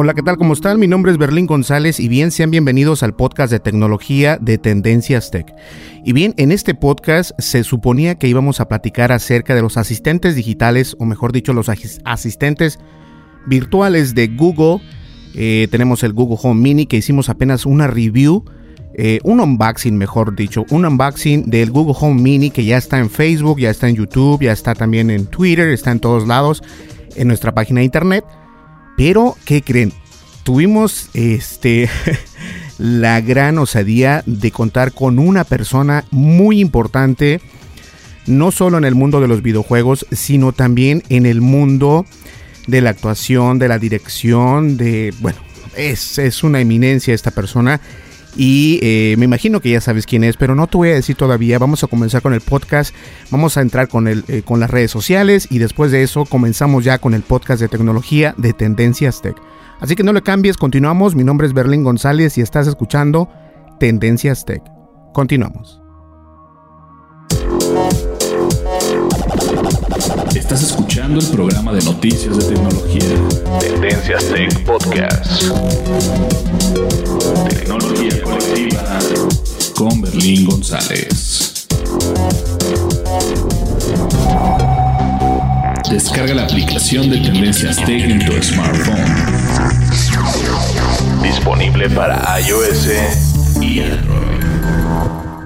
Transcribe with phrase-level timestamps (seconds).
[0.00, 0.36] Hola, ¿qué tal?
[0.36, 0.78] ¿Cómo están?
[0.78, 5.32] Mi nombre es Berlín González y bien, sean bienvenidos al podcast de tecnología de Tendencias
[5.32, 5.52] Tech.
[6.04, 10.36] Y bien, en este podcast se suponía que íbamos a platicar acerca de los asistentes
[10.36, 12.78] digitales, o mejor dicho, los as- asistentes
[13.48, 14.80] virtuales de Google.
[15.34, 18.44] Eh, tenemos el Google Home Mini que hicimos apenas una review,
[18.94, 23.10] eh, un unboxing, mejor dicho, un unboxing del Google Home Mini que ya está en
[23.10, 26.62] Facebook, ya está en YouTube, ya está también en Twitter, está en todos lados,
[27.16, 28.24] en nuestra página de internet.
[28.98, 29.92] Pero, ¿qué creen?
[30.42, 31.88] Tuvimos este
[32.78, 37.40] la gran osadía de contar con una persona muy importante,
[38.26, 42.06] no solo en el mundo de los videojuegos, sino también en el mundo
[42.66, 45.14] de la actuación, de la dirección, de...
[45.20, 45.38] Bueno,
[45.76, 47.80] es, es una eminencia esta persona.
[48.36, 51.16] Y eh, me imagino que ya sabes quién es, pero no te voy a decir
[51.16, 51.58] todavía.
[51.58, 52.94] Vamos a comenzar con el podcast.
[53.30, 56.84] Vamos a entrar con, el, eh, con las redes sociales y después de eso comenzamos
[56.84, 59.36] ya con el podcast de tecnología de Tendencias Tech.
[59.80, 61.14] Así que no le cambies, continuamos.
[61.14, 63.28] Mi nombre es Berlín González y estás escuchando
[63.78, 64.62] Tendencias Tech.
[65.14, 65.80] Continuamos.
[70.34, 73.02] Estás escuchando el programa de noticias de tecnología.
[73.60, 75.42] Tendencias Tech Podcast.
[77.48, 78.98] Tecnología colectiva
[79.74, 81.66] con Berlín González.
[85.90, 89.14] Descarga la aplicación de Tendencias Tech en tu smartphone.
[91.22, 92.88] Disponible para iOS
[93.62, 94.18] y Android.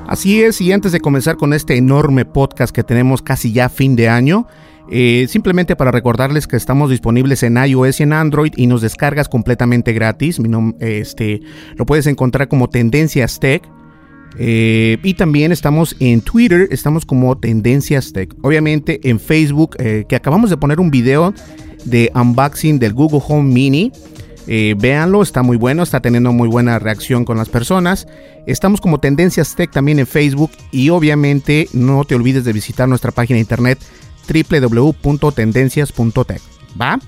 [0.09, 3.95] Así es, y antes de comenzar con este enorme podcast que tenemos casi ya fin
[3.97, 4.47] de año,
[4.91, 9.29] eh, simplemente para recordarles que estamos disponibles en iOS y en Android y nos descargas
[9.29, 10.41] completamente gratis.
[10.41, 10.51] Mi
[10.81, 11.41] este,
[11.77, 13.63] lo puedes encontrar como Tendencias Tech.
[14.39, 18.35] Eh, y también estamos en Twitter, estamos como Tendencias Tech.
[18.43, 21.35] Obviamente en Facebook, eh, que acabamos de poner un video
[21.85, 23.93] de unboxing del Google Home Mini.
[24.45, 28.09] Véanlo, está muy bueno, está teniendo muy buena reacción con las personas.
[28.47, 33.13] Estamos como Tendencias Tech también en Facebook y obviamente no te olvides de visitar nuestra
[33.13, 33.79] página de internet
[34.29, 36.43] www.tendencias.tech.
[36.81, 36.99] ¿Va?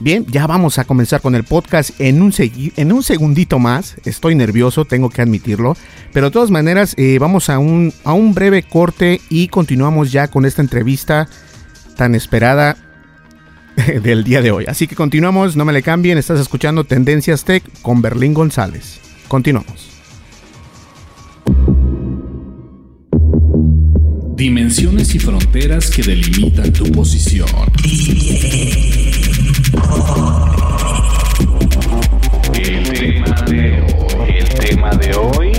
[0.00, 3.96] Bien, ya vamos a comenzar con el podcast en un, en un segundito más.
[4.04, 5.76] Estoy nervioso, tengo que admitirlo.
[6.12, 10.28] Pero de todas maneras, eh, vamos a un, a un breve corte y continuamos ya
[10.28, 11.28] con esta entrevista
[11.96, 12.76] tan esperada
[14.02, 14.66] del día de hoy.
[14.66, 19.00] Así que continuamos, no me le cambien, estás escuchando Tendencias Tech con Berlín González.
[19.28, 19.93] Continuamos.
[24.36, 27.48] Dimensiones y fronteras que delimitan tu posición.
[32.52, 35.52] El tema de hoy, el tema de hoy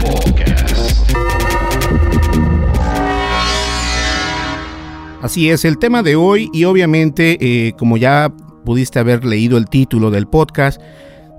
[0.00, 1.10] Podcast.
[5.22, 8.32] Así es, el tema de hoy y obviamente eh, como ya
[8.64, 10.82] pudiste haber leído el título del podcast,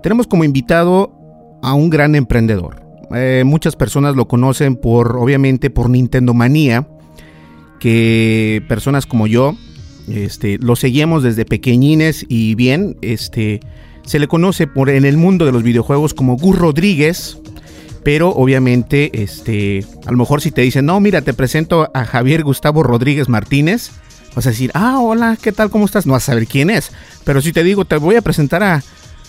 [0.02, 1.12] tenemos como invitado
[1.62, 6.88] a un gran emprendedor eh, muchas personas lo conocen por, obviamente, por Nintendo Manía,
[7.80, 9.56] que personas como yo,
[10.08, 13.62] este, lo seguimos desde pequeñines y bien, este,
[14.04, 17.38] se le conoce por en el mundo de los videojuegos como Gus Rodríguez,
[18.04, 22.44] pero obviamente, este, a lo mejor si te dicen, no, mira, te presento a Javier
[22.44, 23.92] Gustavo Rodríguez Martínez,
[24.36, 25.70] vas a decir, ah, hola, ¿qué tal?
[25.70, 26.06] ¿Cómo estás?
[26.06, 26.92] No vas a saber quién es.
[27.24, 28.84] Pero si te digo, te voy a presentar a,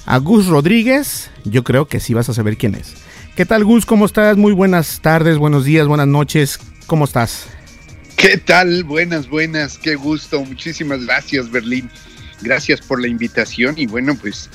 [0.07, 2.95] a Gus Rodríguez, yo creo que sí vas a saber quién es.
[3.37, 3.87] ¿Qué tal, Gus?
[3.87, 4.37] ¿Cómo estás?
[4.37, 6.59] Muy buenas tardes, buenos días, buenas noches.
[6.87, 7.49] ¿Cómo estás?
[8.17, 8.85] ¿Qué tal?
[8.85, 9.79] Buenas, buenas.
[9.79, 10.45] Qué gusto.
[10.45, 11.89] Muchísimas gracias, Berlín.
[12.43, 14.51] Gracias por la invitación y bueno, pues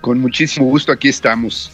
[0.00, 1.70] con muchísimo gusto aquí estamos.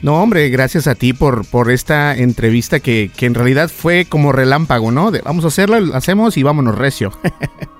[0.00, 4.32] No, hombre, gracias a ti por, por esta entrevista que, que en realidad fue como
[4.32, 5.12] relámpago, ¿no?
[5.22, 7.12] vamos a hacerlo, lo hacemos y vámonos recio.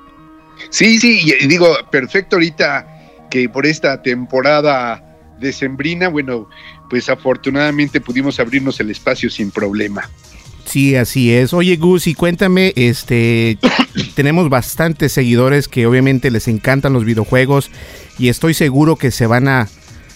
[0.71, 5.12] sí, sí, y digo, perfecto ahorita que por esta temporada
[5.43, 6.49] decembrina, bueno,
[6.89, 10.09] pues afortunadamente pudimos abrirnos el espacio sin problema.
[10.65, 11.53] Sí, así es.
[11.53, 13.59] Oye, Gus, y cuéntame, este,
[14.15, 17.71] tenemos bastantes seguidores que obviamente les encantan los videojuegos
[18.19, 19.69] y estoy seguro que se van a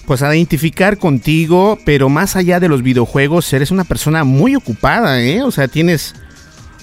[0.07, 5.21] pues a identificar contigo, pero más allá de los videojuegos, eres una persona muy ocupada,
[5.21, 5.43] ¿eh?
[5.43, 6.15] O sea, tienes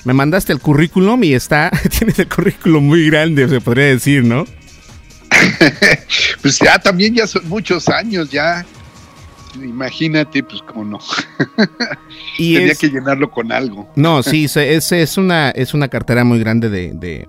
[0.03, 4.45] me mandaste el currículum y está tienes el currículum muy grande, se podría decir, ¿no?
[6.41, 8.65] pues ya también ya son muchos años ya.
[9.55, 10.99] Imagínate, pues cómo no.
[12.39, 13.91] y Tenía que llenarlo con algo.
[13.95, 17.27] No, sí, es, es, una, es una cartera muy grande de,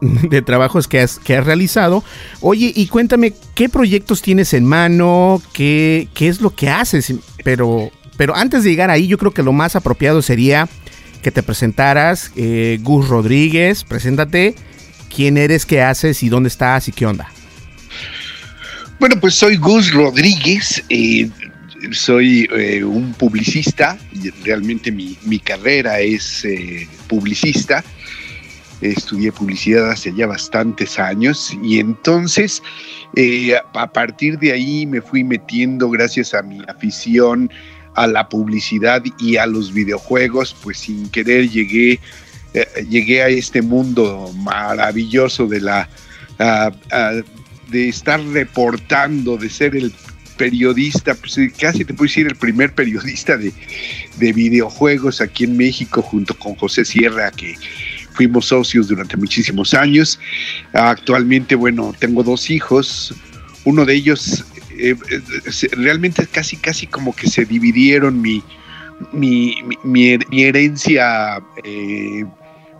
[0.00, 2.02] de trabajos que has, que has realizado.
[2.40, 5.42] Oye, y cuéntame, ¿qué proyectos tienes en mano?
[5.52, 7.14] ¿Qué, qué es lo que haces?
[7.44, 10.68] Pero, pero antes de llegar ahí, yo creo que lo más apropiado sería
[11.22, 12.32] que te presentaras.
[12.34, 14.56] Eh, Gus Rodríguez, preséntate.
[15.14, 17.30] ¿Quién eres, qué haces y dónde estás y qué onda?
[18.98, 20.82] Bueno, pues soy Gus Rodríguez.
[20.88, 21.28] Eh,
[21.90, 23.98] soy eh, un publicista.
[24.44, 26.46] Realmente mi, mi carrera es
[27.08, 27.84] publicista
[28.82, 32.62] estudié publicidad hace ya bastantes años y entonces
[33.14, 37.50] eh, a partir de ahí me fui metiendo gracias a mi afición
[37.94, 42.00] a la publicidad y a los videojuegos, pues sin querer llegué,
[42.54, 45.88] eh, llegué a este mundo maravilloso de la
[47.68, 49.92] de estar reportando, de ser el
[50.36, 53.52] periodista, pues casi te puedo decir el primer periodista de,
[54.18, 57.56] de videojuegos aquí en México junto con José Sierra, que
[58.12, 60.18] fuimos socios durante muchísimos años.
[60.72, 63.14] Actualmente, bueno, tengo dos hijos.
[63.64, 64.44] Uno de ellos
[64.76, 68.42] eh, eh, realmente casi, casi como que se dividieron mi,
[69.12, 72.24] mi, mi, herencia eh,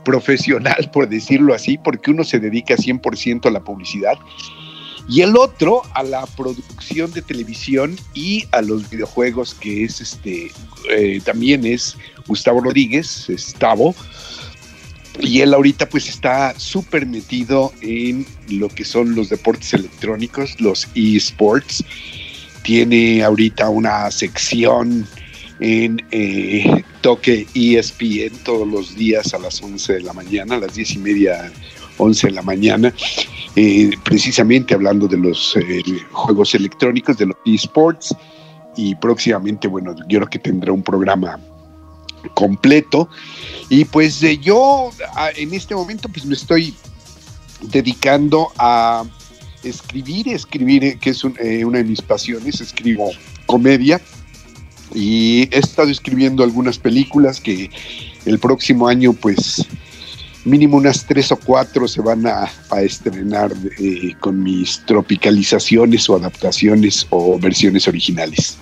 [0.04, 4.19] profesional, por decirlo así, porque uno se dedica 100% a la publicidad
[5.08, 10.50] y el otro a la producción de televisión y a los videojuegos, que es este,
[11.25, 11.96] también es
[12.26, 13.94] Gustavo Rodríguez, Estavo,
[15.20, 20.88] y él ahorita pues está súper metido en lo que son los deportes electrónicos, los
[20.94, 21.84] eSports.
[22.62, 25.06] Tiene ahorita una sección
[25.62, 30.74] en eh, Toque ESPN todos los días a las 11 de la mañana, a las
[30.74, 31.52] 10 y media,
[31.98, 32.92] 11 de la mañana,
[33.54, 38.14] eh, precisamente hablando de los eh, juegos electrónicos, de los eSports.
[38.76, 41.38] Y próximamente, bueno, yo creo que tendrá un programa
[42.34, 43.08] completo.
[43.69, 44.90] Y pues yo
[45.36, 46.74] en este momento pues me estoy
[47.60, 49.04] dedicando a
[49.62, 53.10] escribir, escribir, eh, que es eh, una de mis pasiones, escribo
[53.46, 54.00] comedia
[54.94, 57.70] y he estado escribiendo algunas películas que
[58.25, 59.67] el próximo año pues
[60.44, 62.51] mínimo unas tres o cuatro se van a,
[62.82, 68.58] estrenar eh, con mis tropicalizaciones o adaptaciones o versiones originales.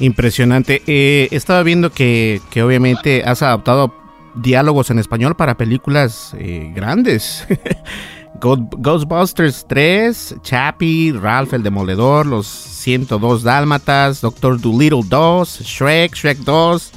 [0.00, 0.82] Impresionante.
[0.86, 3.94] Eh, estaba viendo que, obviamente has adaptado
[4.34, 7.46] diálogos en español para películas eh, grandes.
[8.40, 16.92] Ghostbusters 3, Chappie, Ralph el Demoledor, Los 102 Dálmatas, Doctor Dolittle 2, Shrek, Shrek 2,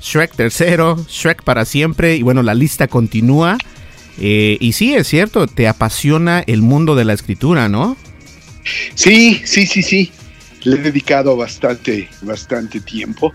[0.00, 0.62] Shrek 3,
[1.08, 2.16] Shrek para siempre.
[2.16, 3.58] Y bueno, la lista continúa.
[4.20, 7.96] Eh, y sí, es cierto, te apasiona el mundo de la escritura, ¿no?
[8.94, 10.12] Sí, sí, sí, sí
[10.64, 13.32] le he dedicado bastante, bastante tiempo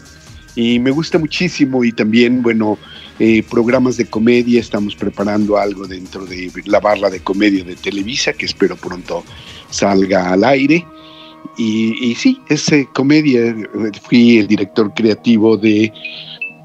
[0.55, 2.77] y me gusta muchísimo y también, bueno,
[3.19, 8.33] eh, programas de comedia, estamos preparando algo dentro de la barra de comedia de Televisa
[8.33, 9.23] que espero pronto
[9.69, 10.85] salga al aire.
[11.57, 13.55] Y, sí, es comedia,
[14.01, 15.93] fui el director creativo de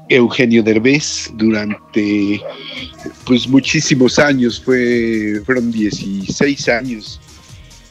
[0.09, 2.41] Eugenio Derbez durante
[3.25, 7.21] pues muchísimos años, fue, fueron 16 años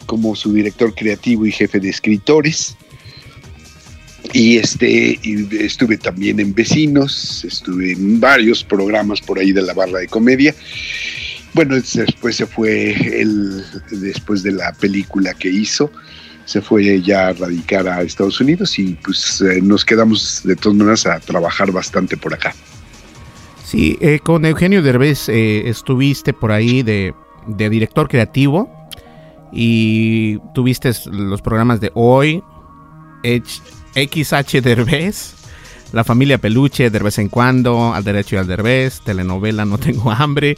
[0.06, 2.76] como su director creativo y jefe de escritores.
[4.32, 5.18] Y este
[5.64, 10.54] estuve también en Vecinos, estuve en varios programas por ahí de la barra de comedia.
[11.54, 15.90] Bueno, después se fue él, después de la película que hizo,
[16.44, 20.76] se fue ya a radicar a Estados Unidos y pues eh, nos quedamos de todas
[20.76, 22.54] maneras a trabajar bastante por acá.
[23.64, 27.14] Sí, eh, con Eugenio Derbez eh, estuviste por ahí de,
[27.46, 28.70] de, director creativo
[29.52, 32.42] y tuviste los programas de Hoy,
[34.06, 35.34] XH Derbez,
[35.92, 40.10] La Familia Peluche, de vez en cuando, Al Derecho y al Derbez, telenovela No Tengo
[40.10, 40.56] Hambre,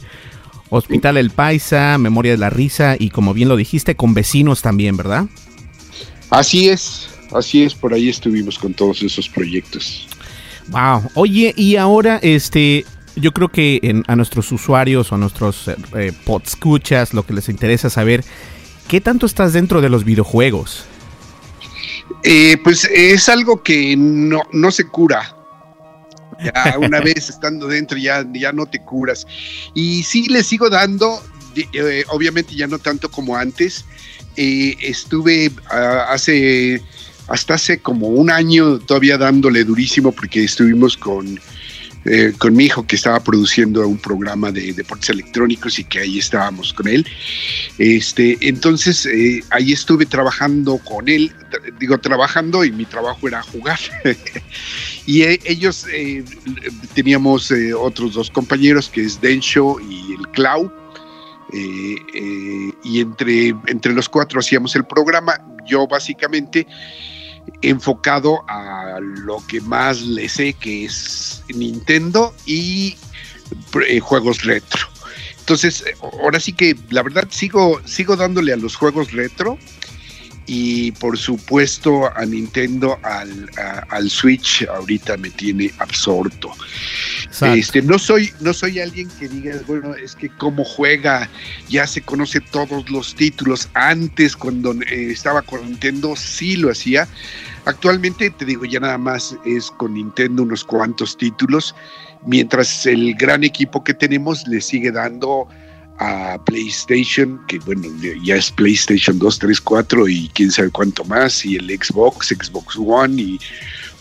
[0.69, 4.95] Hospital El Paisa, Memoria de la Risa y como bien lo dijiste, con vecinos también,
[4.95, 5.25] ¿verdad?
[6.29, 10.07] Así es, así es, por ahí estuvimos con todos esos proyectos.
[10.69, 11.09] Wow.
[11.15, 16.13] Oye, y ahora, este, yo creo que a nuestros usuarios o a nuestros eh, eh,
[16.25, 18.23] podscuchas lo que les interesa saber,
[18.87, 20.85] ¿qué tanto estás dentro de los videojuegos?
[22.23, 25.35] Eh, pues es algo que no, no se cura.
[26.43, 29.25] Ya una vez estando dentro ya, ya no te curas.
[29.73, 31.21] Y sí le sigo dando,
[32.09, 33.85] obviamente ya no tanto como antes,
[34.37, 36.81] eh, estuve ah, hace,
[37.27, 41.39] hasta hace como un año todavía dándole durísimo porque estuvimos con,
[42.05, 46.19] eh, con mi hijo que estaba produciendo un programa de deportes electrónicos y que ahí
[46.19, 47.05] estábamos con él.
[47.77, 51.31] Este, entonces eh, ahí estuve trabajando con él,
[51.79, 53.79] digo trabajando y mi trabajo era jugar.
[55.05, 55.85] y ellos
[56.93, 60.71] teníamos otros dos compañeros que es Densho y el Clau
[61.53, 65.37] eh, eh, y entre, entre los cuatro hacíamos el programa.
[65.65, 66.65] Yo básicamente
[67.61, 72.95] enfocado a lo que más le sé, que es Nintendo y
[73.87, 74.87] eh, juegos retro.
[75.39, 79.57] Entonces, ahora sí que la verdad sigo, sigo dándole a los juegos retro
[80.45, 83.49] y por supuesto a Nintendo, al,
[83.89, 86.51] al Switch, ahorita me tiene absorto.
[87.41, 91.29] Este, no soy, no soy alguien que diga, bueno, es que cómo juega,
[91.69, 93.69] ya se conoce todos los títulos.
[93.73, 97.07] Antes, cuando eh, estaba con Nintendo, sí lo hacía.
[97.65, 101.75] Actualmente, te digo, ya nada más es con Nintendo unos cuantos títulos,
[102.25, 105.47] mientras el gran equipo que tenemos le sigue dando
[106.01, 107.87] a PlayStation, que bueno,
[108.23, 112.75] ya es PlayStation 2, 3, 4 y quién sabe cuánto más, y el Xbox, Xbox
[112.75, 113.39] One y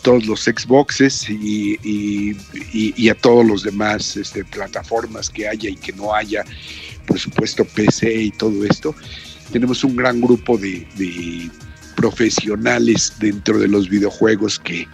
[0.00, 1.78] todos los Xboxes y,
[2.72, 6.42] y, a todos los demás este, plataformas que haya y que no haya,
[7.06, 8.94] por supuesto PC y todo esto.
[9.52, 11.50] Tenemos un gran grupo de,
[11.96, 14.88] profesionales dentro de los videojuegos que,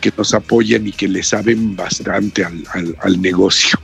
[0.00, 2.64] que, nos apoyan y que le saben bastante al,
[3.02, 3.78] al negocio.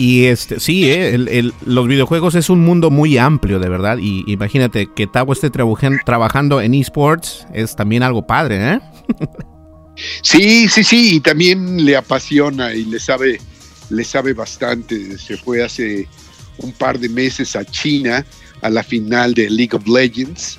[0.00, 3.98] Y este, sí, eh, los videojuegos es un mundo muy amplio, de verdad.
[4.00, 8.80] Y imagínate que Tavo esté trabajando en esports, es también algo padre, ¿eh?
[10.22, 13.42] sí, sí, sí, y también le apasiona y le sabe,
[13.90, 15.18] le sabe bastante.
[15.18, 16.08] Se fue hace
[16.56, 18.24] un par de meses a China
[18.62, 20.58] a la final de League of Legends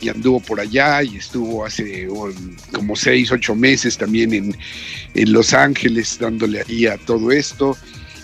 [0.00, 2.08] y anduvo por allá y estuvo hace
[2.72, 4.56] como seis, ocho meses también en,
[5.14, 7.76] en Los Ángeles dándole ahí a todo esto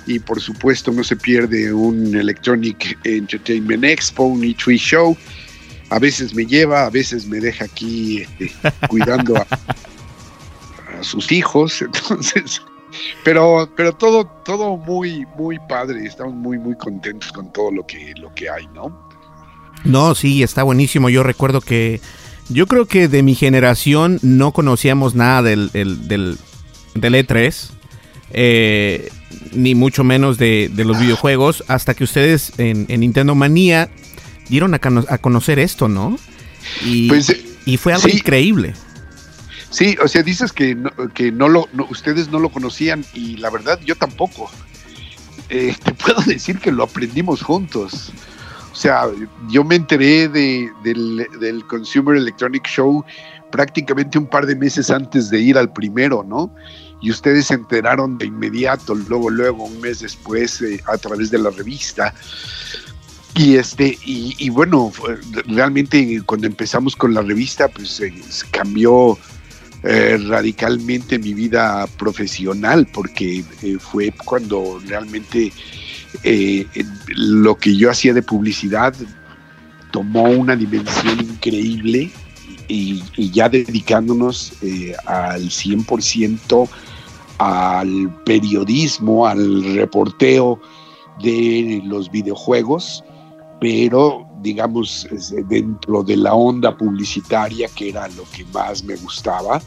[0.07, 5.17] y por supuesto no se pierde un Electronic Entertainment Expo, un E3 Show.
[5.91, 8.53] A veces me lleva, a veces me deja aquí este,
[8.89, 9.47] cuidando a,
[11.03, 12.63] sus hijos, entonces,
[13.25, 18.13] pero, pero todo, todo muy, muy padre, estamos muy, muy contentos con todo lo que,
[18.17, 19.11] lo que hay, ¿no?
[19.85, 21.11] No, sí, está buenísimo.
[21.11, 22.01] Yo recuerdo que
[22.49, 26.39] yo creo que de mi generación no conocíamos nada del, del, del,
[26.95, 27.71] del E3.
[28.31, 29.11] Eh,
[29.53, 33.91] ni mucho menos de, los videojuegos, hasta que ustedes en, Nintendo Manía
[34.49, 34.79] dieron a,
[35.19, 36.19] conocer esto, ¿no?
[36.85, 37.35] Y, pues,
[37.65, 38.75] y fue algo increíble.
[39.71, 43.49] Sí, o sea, dices que no, que no lo, ustedes no lo conocían y la
[43.51, 44.51] verdad yo tampoco.
[45.49, 48.13] Eh, te puedo decir que lo aprendimos juntos.
[48.71, 49.05] O sea,
[49.49, 53.05] yo me enteré de, del, del Consumer Electronic Show
[53.51, 56.55] prácticamente un par de meses antes de ir al primero, ¿no?
[57.03, 61.39] Y ustedes se enteraron de inmediato, luego, luego, un mes después, eh, a través de
[61.39, 62.15] la revista.
[63.35, 64.93] Y este, y, bueno,
[65.47, 68.01] realmente cuando empezamos con la revista, pues
[68.51, 69.19] cambió
[69.83, 75.53] eh, radicalmente mi vida profesional, porque eh, fue cuando realmente
[77.17, 78.95] lo que yo hacía de publicidad
[79.91, 82.11] tomó una dimensión increíble
[82.69, 84.53] y, y ya dedicándonos
[85.07, 86.69] al 100%
[87.43, 90.61] al periodismo, al reporteo
[91.21, 93.03] de los videojuegos,
[93.61, 95.07] pero digamos
[95.49, 99.61] dentro de la onda publicitaria, que era lo que más me gustaba,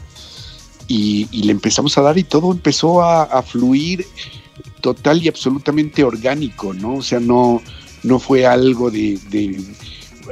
[0.88, 4.06] y, le empezamos a dar y todo empezó a, fluir
[4.80, 6.94] total y absolutamente orgánico, ¿no?
[6.94, 7.60] O sea, no,
[8.04, 9.18] no fue algo de,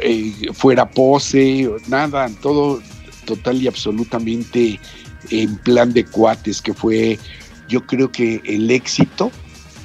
[0.00, 2.80] eh, fuera pose, nada, todo
[3.24, 4.78] total y absolutamente
[5.30, 7.18] en plan de cuates, que fue
[7.68, 9.30] yo creo que el éxito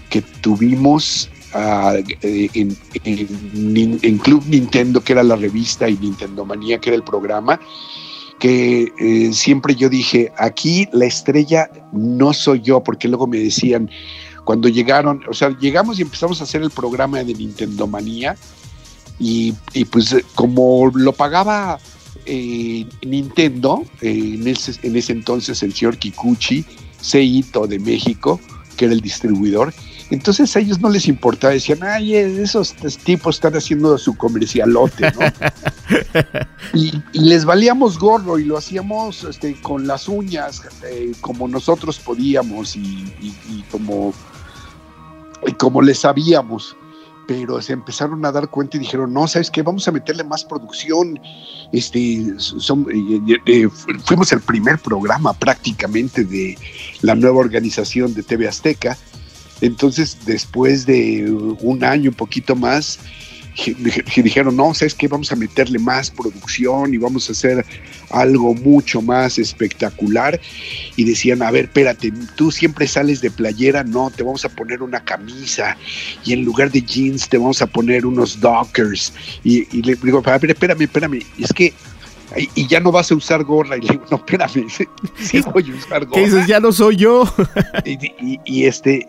[0.09, 6.89] que tuvimos ah, eh, en, Club Nintendo, que era la revista, y Nintendo Manía, que
[6.89, 7.59] era el programa,
[8.39, 13.89] que eh, siempre yo dije, aquí la estrella no soy yo, porque luego me decían,
[14.45, 18.35] cuando llegaron, o sea, llegamos y empezamos a hacer el programa de Nintendo Manía,
[19.19, 19.53] y,
[19.91, 21.77] pues como lo pagaba
[22.25, 26.65] eh, Nintendo, en, ese, en ese entonces el señor Kikuchi,
[27.01, 28.39] Seito de México,
[28.77, 29.73] que era el distribuidor.
[30.11, 32.73] Entonces a ellos no les importaba, decían, ay, esos
[33.03, 35.19] tipos están haciendo su comercialote, ¿no?
[36.73, 42.75] y, les valíamos gorro y lo hacíamos este, con las uñas, eh, como nosotros podíamos
[42.75, 43.13] y,
[43.69, 44.13] como,
[45.45, 46.75] y como les sabíamos
[47.29, 49.61] pero se empezaron a dar cuenta y dijeron, no, ¿sabes qué?
[49.61, 51.19] Vamos a meterle más producción.
[51.71, 53.69] Este, son, eh, eh,
[54.03, 56.57] fuimos el primer programa prácticamente de
[57.03, 58.97] la nueva organización de TV Azteca.
[59.61, 61.31] Entonces, después de
[61.61, 62.97] un año, un poquito más,
[64.15, 65.07] dijeron, no, ¿sabes qué?
[65.07, 67.63] Vamos a meterle más producción y vamos a hacer
[68.11, 70.39] algo mucho más espectacular.
[70.95, 74.81] Y decían, a ver, espérate, tú siempre sales de playera, no, te vamos a poner
[74.81, 75.77] una camisa
[76.25, 79.13] y en lugar de jeans te vamos a poner unos dockers.
[79.43, 81.73] Y, le digo, a ver, espérame, espérame, es que
[82.55, 83.77] y ya no vas a usar gorra.
[83.77, 84.67] Y le digo, no, espérame,
[85.19, 86.21] sí voy a usar gorra.
[86.21, 86.47] ¿Qué dices?
[86.47, 87.23] Ya no soy yo.
[88.45, 89.07] y, este,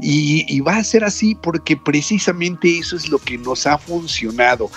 [0.00, 4.70] y, va a ser así porque precisamente eso es lo que nos ha funcionado.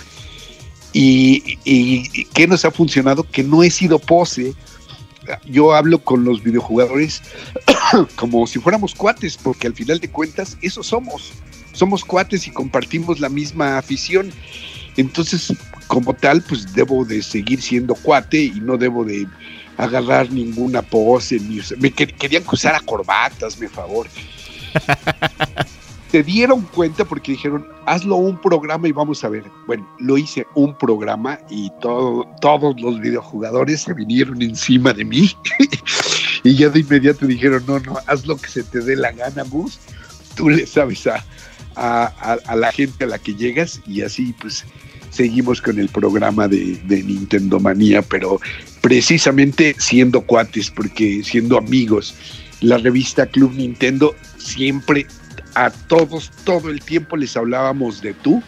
[0.94, 3.24] Y, y, ¿qué nos ha funcionado?
[3.24, 4.54] Que no he sido pose.
[5.46, 7.22] Yo hablo con los videojugadores
[8.16, 11.34] como si fuéramos cuates, porque al final de cuentas eso somos.
[11.74, 14.32] Somos cuates y compartimos la misma afición.
[14.98, 15.54] Entonces,
[15.88, 19.28] como tal, pues debo de seguir siendo cuate y no debo de
[19.78, 21.40] agarrar ninguna pose.
[21.78, 24.08] Me querían que usara corbatas, me favor.
[26.12, 29.44] Se dieron cuenta porque dijeron, hazlo un programa y vamos a ver.
[29.68, 35.32] Bueno, lo hice un programa y todo, todos los videojugadores se vinieron encima de mí
[36.44, 39.44] y ya de inmediato dijeron, no, no, haz lo que se te dé la gana,
[39.44, 39.80] Gus.
[40.36, 41.24] Tú le sabes a,
[41.76, 44.66] a, la gente a la que llegas y así pues
[45.12, 48.40] seguimos con el programa de, de, Nintendo Manía, pero
[48.82, 52.16] precisamente siendo cuates, porque siendo amigos,
[52.62, 55.08] la revista Club Nintendo siempre
[55.56, 58.42] a todos, todo el tiempo les hablábamos de tú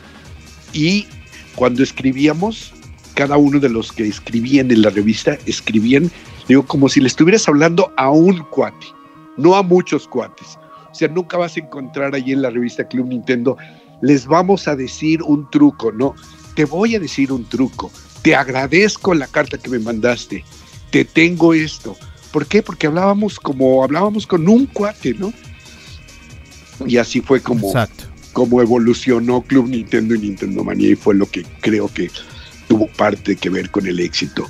[0.73, 1.07] y
[1.55, 2.73] cuando escribíamos,
[3.13, 6.09] cada uno de los que escribían en la revista, escribían,
[6.47, 8.87] digo, como si le estuvieras hablando a un cuate,
[9.37, 10.57] no a muchos cuates.
[10.91, 13.57] O sea, nunca vas a encontrar ahí en la revista Club Nintendo,
[14.01, 16.15] les vamos a decir un truco, no,
[16.55, 20.43] te voy a decir un truco, te agradezco la carta que me mandaste,
[20.89, 21.95] te tengo esto.
[22.31, 22.63] ¿Por qué?
[22.63, 25.33] Porque hablábamos como hablábamos con un cuate, ¿no?
[26.87, 27.71] Y así fue como,
[28.33, 32.09] como evolucionó Club Nintendo y Nintendo Manía y fue lo que creo que
[32.67, 34.47] tuvo parte que ver con el éxito.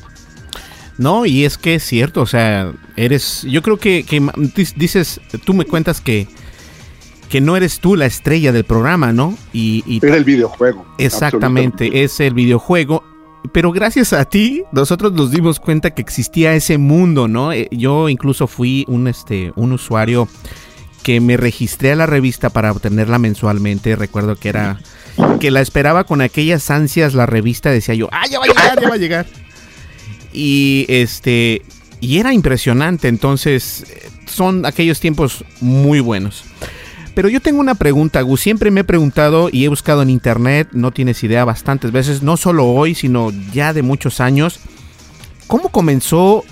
[0.97, 4.05] No, y es que es cierto, o sea, eres, yo creo que,
[4.75, 6.27] dices, tú me cuentas que,
[7.29, 9.35] que no eres tú la estrella del programa, ¿no?
[9.53, 10.85] Y, Era el videojuego.
[10.99, 13.03] Exactamente, es el videojuego.
[13.51, 17.51] Pero gracias a ti, nosotros nos dimos cuenta que existía ese mundo, ¿no?
[17.51, 20.27] Eh, yo incluso fui un, este, un usuario
[21.03, 23.95] que me registré a la revista para obtenerla mensualmente.
[23.95, 24.79] Recuerdo que era
[25.39, 28.81] que la esperaba con aquellas ansias la revista, decía yo, "Ah, ya va a llegar,
[28.81, 29.25] ya va a llegar."
[30.33, 31.61] Y este
[31.99, 33.85] y era impresionante, entonces
[34.25, 36.43] son aquellos tiempos muy buenos.
[37.13, 38.41] Pero yo tengo una pregunta, Gus.
[38.41, 42.37] Siempre me he preguntado y he buscado en internet, no tienes idea, bastantes veces, no
[42.37, 44.59] solo hoy, sino ya de muchos años.
[45.47, 46.43] ¿Cómo comenzó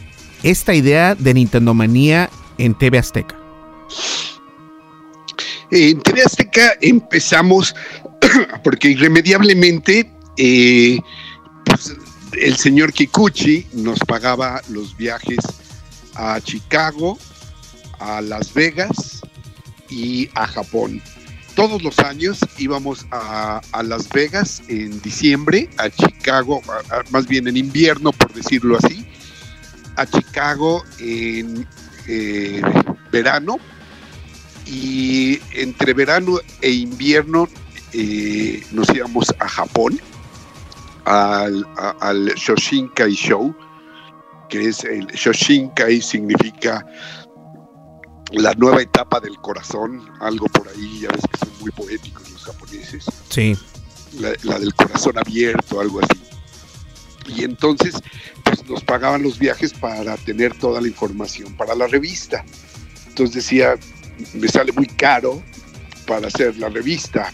[0.43, 3.35] esta idea de Nintendo Manía en TV Azteca?
[5.71, 7.75] En TV Azteca empezamos
[8.63, 10.99] porque irremediablemente eh,
[11.65, 11.95] pues,
[12.33, 15.39] el señor Kikuchi nos pagaba los viajes
[16.15, 17.17] a Chicago,
[17.99, 19.21] a Las Vegas
[19.89, 21.01] y a Japón.
[21.55, 26.61] Todos los años íbamos a, Las Vegas en diciembre, a Chicago,
[27.11, 29.05] más bien en invierno por decirlo así,
[29.95, 31.67] a Chicago en...
[32.07, 32.61] Eh,
[33.11, 33.59] verano
[34.69, 37.49] y entre verano e invierno
[37.93, 39.99] eh, nos íbamos a Japón
[41.05, 41.65] al,
[41.99, 43.55] al Shoshinkai Show,
[44.47, 46.85] que es el Shoshinkai significa
[48.31, 52.43] la nueva etapa del corazón, algo por ahí, ya ves que son muy poéticos los
[52.43, 53.05] japoneses.
[53.29, 53.57] Sí.
[54.19, 56.21] La, del corazón abierto, algo así.
[57.27, 57.95] Y entonces,
[58.43, 62.43] pues nos pagaban los viajes para tener toda la información para la revista.
[63.07, 63.75] Entonces decía,
[64.33, 65.41] me sale muy caro
[66.05, 67.31] para hacer la revista.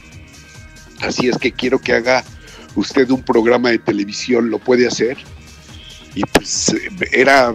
[1.01, 2.23] Así es que quiero que haga
[2.75, 5.17] usted un programa de televisión, ¿lo puede hacer?
[6.13, 6.75] Y pues
[7.11, 7.53] era,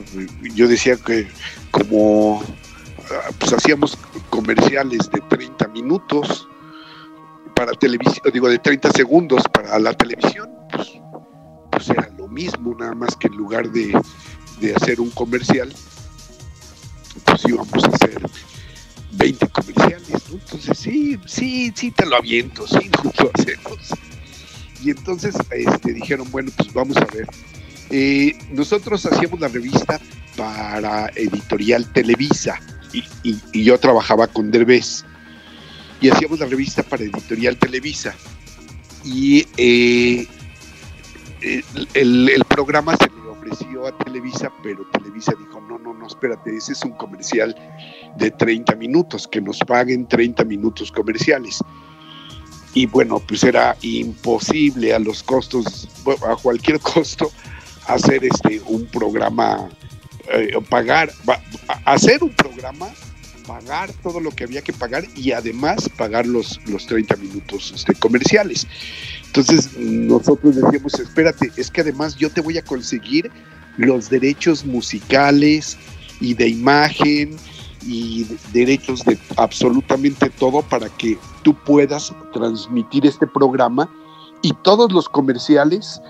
[0.55, 1.27] yo decía que
[1.71, 2.43] como
[3.39, 6.49] pues hacíamos comerciales de 30 minutos
[7.55, 10.89] para televisión, digo de 30 segundos para la televisión, pues,
[11.71, 14.01] pues, era lo mismo, nada más que en lugar de,
[14.77, 15.73] hacer un comercial,
[17.25, 18.23] pues íbamos a hacer
[19.13, 23.79] 20 comerciales, Entonces sí, sí, sí te lo aviento, sí nos lo hacemos.
[24.83, 27.27] Y entonces este, dijeron, bueno, pues vamos a ver.
[27.91, 30.01] Eh, nosotros hacíamos la revista
[30.37, 32.59] para Editorial Televisa
[32.93, 35.05] y, yo trabajaba con Derbez
[36.01, 38.15] y hacíamos la revista para Editorial Televisa.
[39.05, 40.27] Y eh,
[41.95, 46.73] el, programa se le ofreció a Televisa, pero Televisa dijo, no, no, no, espérate, ese
[46.73, 47.55] es un comercial
[48.17, 51.59] de 30 minutos, que nos paguen 30 minutos comerciales.
[52.75, 55.89] Y bueno, pues era imposible a los costos,
[56.29, 57.31] a cualquier costo,
[57.87, 59.69] hacer este un programa
[60.33, 61.11] eh, pagar,
[61.85, 62.89] hacer un programa,
[63.47, 67.95] pagar todo lo que había que pagar y además pagar los, los 30 minutos este,
[67.95, 68.67] comerciales.
[69.27, 73.31] Entonces nosotros decíamos, espérate, es que además yo te voy a conseguir
[73.77, 75.77] los derechos musicales
[76.21, 77.37] y de imagen
[77.87, 83.91] y derechos de absolutamente todo para que tú puedas transmitir este programa
[84.43, 86.01] y todos los comerciales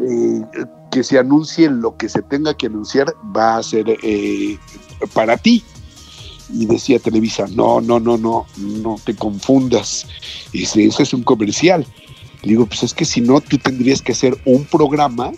[0.00, 0.42] eh,
[0.90, 4.58] que se anuncie lo que se tenga que anunciar va a ser eh,
[5.12, 5.62] para ti.
[6.50, 10.06] Y decía Televisa, no, no, no, no, no te confundas,
[10.54, 11.86] ese, eso es un comercial.
[12.42, 15.32] Le digo, pues es que si no, tú tendrías que hacer un programa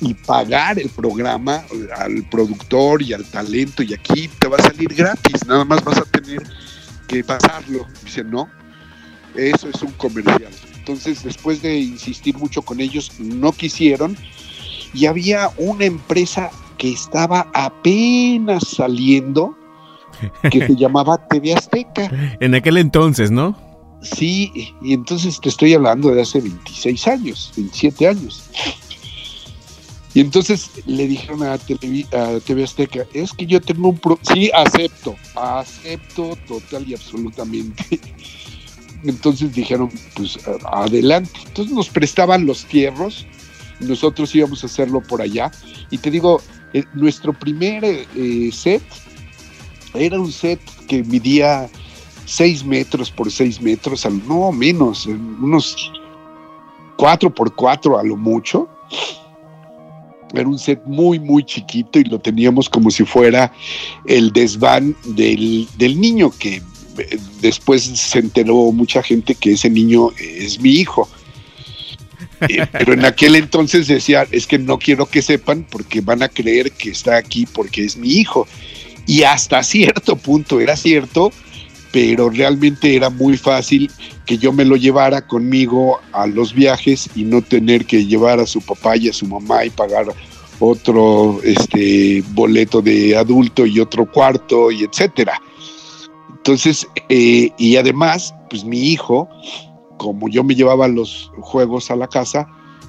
[0.00, 1.62] y pagar el programa
[1.96, 5.98] al productor y al talento y aquí te va a salir gratis, nada más vas
[5.98, 6.42] a tener
[7.06, 7.86] que pasarlo.
[8.04, 8.48] Dice, no,
[9.34, 10.52] eso es un comercial.
[10.76, 14.16] Entonces, después de insistir mucho con ellos, no quisieron
[14.92, 19.56] y había una empresa que estaba apenas saliendo
[20.50, 22.10] que se llamaba TV Azteca.
[22.40, 23.56] En aquel entonces, ¿no?
[24.02, 24.52] Sí,
[24.82, 28.50] y entonces te estoy hablando de hace 26 años, 27 años.
[30.14, 32.06] Y entonces le dijeron a TV,
[32.62, 33.98] Azteca, es que yo tengo un...
[33.98, 38.00] Pro sí, acepto, acepto total y absolutamente.
[39.04, 40.38] Entonces dijeron, pues
[40.72, 41.32] adelante.
[41.46, 43.26] Entonces nos prestaban los tierros
[43.80, 45.50] nosotros íbamos a hacerlo por allá.
[45.90, 46.40] Y te digo,
[46.72, 48.82] eh, nuestro primer eh, set
[49.94, 51.68] era un set que midía
[52.26, 55.92] 6 metros por 6 metros, no menos, unos
[56.96, 58.68] 4 por 4 a lo mucho.
[60.34, 63.52] Era un set muy, muy chiquito y lo teníamos como si fuera
[64.06, 66.62] el desván del, del niño, que
[66.98, 71.08] eh, después se enteró mucha gente que ese niño es mi hijo.
[72.48, 76.28] Eh, pero en aquel entonces decía, es que no quiero que sepan porque van a
[76.28, 78.46] creer que está aquí porque es mi hijo.
[79.06, 81.30] Y hasta cierto punto era cierto,
[81.94, 83.88] pero realmente era muy fácil
[84.26, 88.46] que yo me lo llevara conmigo a los viajes y no tener que llevar a
[88.46, 90.06] su papá y a su mamá y pagar
[90.58, 95.40] otro este boleto de adulto y otro cuarto y etcétera.
[96.30, 99.28] Entonces, eh, y además, pues mi hijo
[99.96, 102.48] como yo me llevaba los juegos a la casa,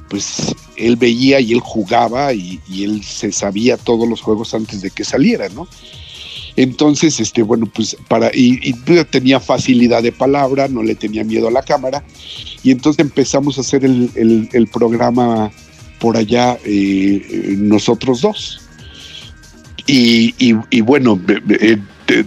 [0.09, 4.91] pues él veía y él jugaba y, él se sabía todos los juegos antes de
[4.91, 5.67] que saliera, ¿no?
[6.57, 8.73] Entonces, este, bueno, pues para, y,
[9.09, 12.03] tenía facilidad de palabra, no le tenía miedo a la cámara,
[12.63, 15.51] y entonces empezamos a hacer el, programa
[15.99, 18.61] por allá eh, nosotros dos.
[19.87, 21.77] Y, y bueno, eh,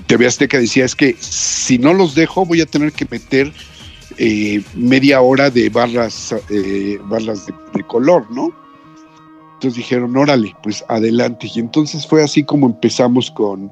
[0.06, 3.52] TV Azteca decía, es que si no los dejo voy a tener que meter
[4.16, 8.52] eh, media hora de barras, eh, barras de, color, ¿no?
[9.54, 11.48] Entonces dijeron, órale, pues adelante.
[11.54, 13.70] Y entonces fue así como empezamos con,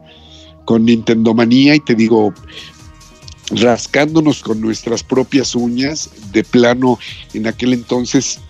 [0.67, 2.35] con Nintendo Manía y te digo,
[3.53, 6.99] rascándonos con nuestras propias uñas, de plano,
[7.33, 8.41] en aquel entonces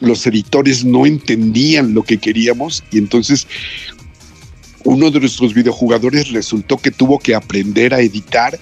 [0.00, 3.46] los editores no entendían lo que queríamos y entonces
[4.84, 8.58] uno de nuestros videojugadores resultó que tuvo que aprender a editar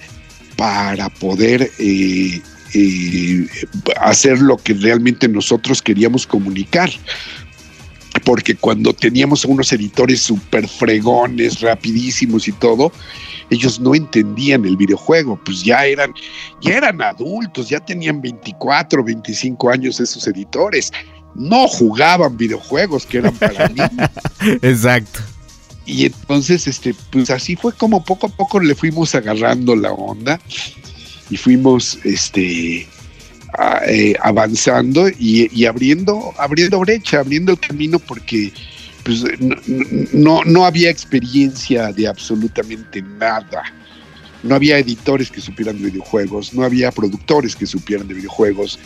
[0.57, 2.41] para poder eh,
[2.75, 3.47] eh,
[4.01, 6.91] hacer lo que realmente nosotros queríamos comunicar.
[8.25, 12.93] Porque cuando teníamos unos editores súper fregones, rapidísimos y todo,
[13.51, 16.15] ellos no entendían el videojuego, pues ya eran,
[16.61, 20.93] ya eran adultos, ya tenían 24, 25 años esos editores,
[21.35, 24.11] no jugaban videojuegos que eran para niños.
[24.63, 25.21] Exacto.
[25.85, 30.41] Y entonces, este, pues así fue como poco a poco le fuimos agarrando la onda
[31.29, 32.87] y fuimos, este,
[33.87, 38.53] eh, avanzando y, abriendo, abriendo brecha, abriendo el camino porque
[39.05, 39.25] pues,
[40.13, 43.63] no, no había experiencia de absolutamente nada.
[44.43, 48.79] No había editores que supieran de videojuegos, no había productores que supieran de videojuegos,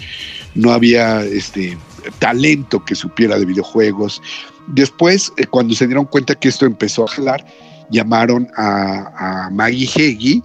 [0.54, 1.78] no había este
[2.18, 4.20] talento que supiera de videojuegos.
[4.66, 7.46] Después, eh, cuando se dieron cuenta que esto empezó a jalar,
[7.90, 10.42] llamaron a, Maggie Heggie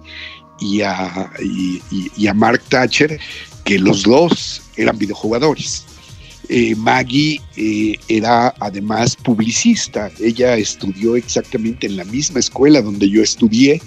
[0.60, 3.18] y a, y, a Mark Thatcher,
[3.64, 5.84] que los dos eran videojugadores.
[6.48, 10.10] Eh, Maggie eh, era además publicista.
[10.20, 13.80] Ella estudió exactamente en la misma escuela donde yo estudié.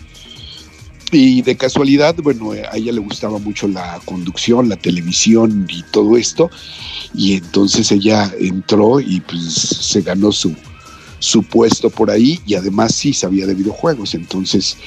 [1.12, 6.18] Y de casualidad, bueno, a ella le gustaba mucho la conducción, la televisión y todo
[6.18, 6.50] esto.
[7.14, 10.56] Y entonces ella entró y pues se ganó su,
[11.20, 14.16] su puesto por ahí y además sí sabía de videojuegos.
[14.16, 14.78] Entonces,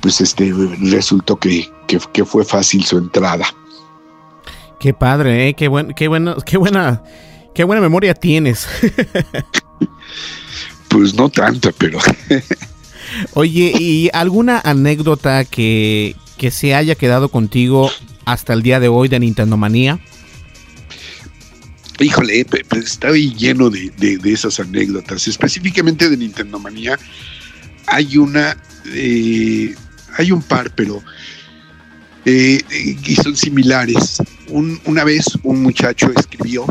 [0.00, 3.46] pues este resultó que, que, fue fácil su entrada.
[4.80, 5.54] Qué padre, ¿eh?
[5.54, 7.02] qué, buen, qué, bueno, qué buena,
[7.54, 8.68] qué buena memoria tienes.
[10.88, 11.98] pues no tanta, pero
[13.34, 16.14] Oye, ¿y alguna anécdota que,
[16.50, 17.90] se haya quedado contigo
[18.24, 19.98] hasta el día de hoy de Nintendo Manía?
[21.98, 23.92] Híjole, pues estoy lleno de,
[24.24, 25.26] esas anécdotas.
[25.26, 26.98] Específicamente de Nintendo Manía,
[27.86, 29.74] hay una, eh,
[30.16, 31.02] hay un par, pero
[32.30, 34.18] y son similares.
[34.50, 36.66] una vez un muchacho escribió,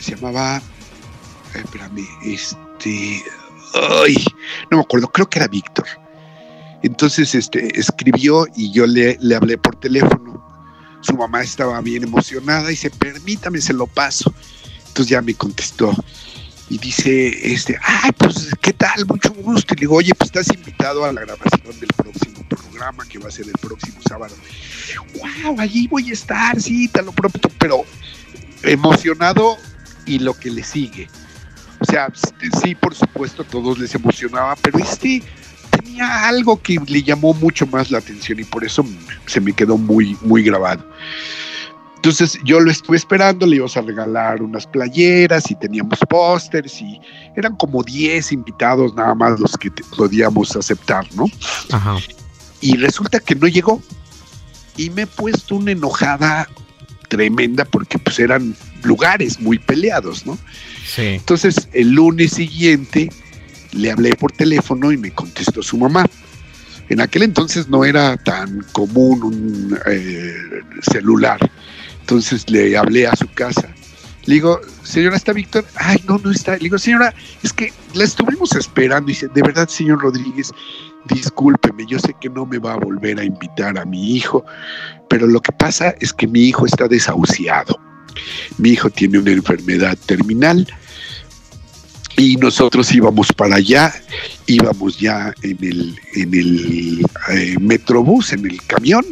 [0.00, 0.58] se llamaba,
[1.54, 3.22] eh, espérame, este,
[3.74, 4.16] ay,
[4.70, 5.86] no me acuerdo, creo que era Víctor.
[6.82, 10.44] Entonces este, escribió y yo le, le hablé por teléfono.
[11.00, 14.34] Su mamá estaba bien emocionada y dice, permítame, se lo paso.
[14.88, 15.94] Entonces ya me contestó
[16.68, 19.06] y dice, este, ay, pues, ¿qué tal?
[19.06, 19.74] Mucho gusto.
[19.74, 23.28] Y le digo, oye, pues estás invitado a la grabación del próximo programa que va
[23.28, 24.34] a ser el próximo sábado.
[25.14, 27.84] Wow, allí voy a estar, sí, te lo prometo, pero
[28.62, 29.56] emocionado
[30.06, 31.08] y lo que le sigue.
[31.80, 32.08] O sea,
[32.62, 35.22] sí, por supuesto, a todos les emocionaba, pero este
[35.70, 38.84] tenía algo que le llamó mucho más la atención y por eso
[39.26, 40.88] se me quedó muy, muy grabado.
[42.04, 47.00] Entonces yo lo estuve esperando, le íbamos a regalar unas playeras y teníamos pósters y
[47.34, 51.24] eran como 10 invitados nada más los que podíamos aceptar, ¿no?
[51.72, 51.96] Ajá.
[52.60, 53.80] Y resulta que no llegó
[54.76, 56.46] y me he puesto una enojada
[57.08, 60.36] tremenda porque pues eran lugares muy peleados, ¿no?
[60.98, 63.08] Entonces, el lunes siguiente
[63.72, 66.04] le hablé por teléfono y me contestó su mamá.
[66.90, 70.34] En aquel entonces no era tan común un eh,
[70.82, 71.40] celular.
[72.04, 73.66] Entonces le hablé a su casa.
[74.26, 75.64] Le digo, señora, ¿está Víctor?
[75.76, 76.52] Ay, no, no está.
[76.52, 79.08] Le digo, señora, es que la estuvimos esperando.
[79.08, 80.52] Dice, de verdad, señor Rodríguez,
[81.06, 84.44] discúlpeme, yo sé que no me va a volver a invitar a mi hijo,
[85.08, 87.80] pero lo que pasa es que mi hijo está desahuciado.
[88.58, 90.66] Mi hijo tiene una enfermedad terminal
[92.18, 93.94] y nosotros íbamos para allá,
[94.46, 99.06] íbamos ya en el, en el eh, metrobús, en el camión,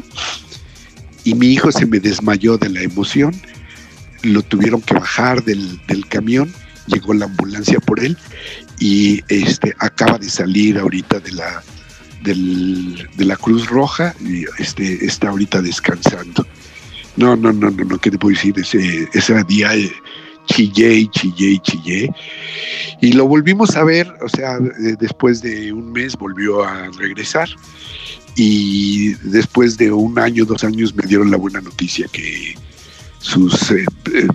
[1.24, 3.34] y mi hijo se me desmayó de la emoción,
[4.22, 6.52] lo tuvieron que bajar del, camión,
[6.86, 8.16] llegó la ambulancia por él
[8.78, 11.62] y este acaba de salir ahorita de la
[12.22, 16.46] de la Cruz Roja y este está ahorita descansando.
[17.16, 18.54] No, no, no, no, no, ¿qué te puedo decir?
[18.56, 19.92] Ese, ese día eh,
[20.46, 22.10] chillé, chillé, chillé.
[23.00, 24.58] Y lo volvimos a ver, o sea,
[24.98, 27.48] después de un mes volvió a regresar.
[28.36, 32.54] Y después de un año, dos años, me dieron la buena noticia que
[33.18, 33.86] sus eh,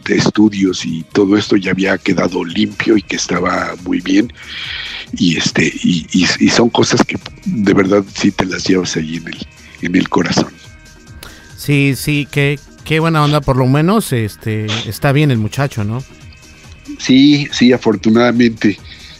[0.10, 4.32] estudios y todo esto ya había quedado limpio y que estaba muy bien.
[5.14, 9.28] Y, este, y, y, son cosas que de verdad sí te las llevas ahí en
[9.28, 9.48] el,
[9.82, 10.52] en el corazón.
[11.56, 16.04] Sí, sí, qué, qué buena onda, por lo menos este, está bien el muchacho, ¿no?
[17.00, 18.78] Sí, sí, afortunadamente,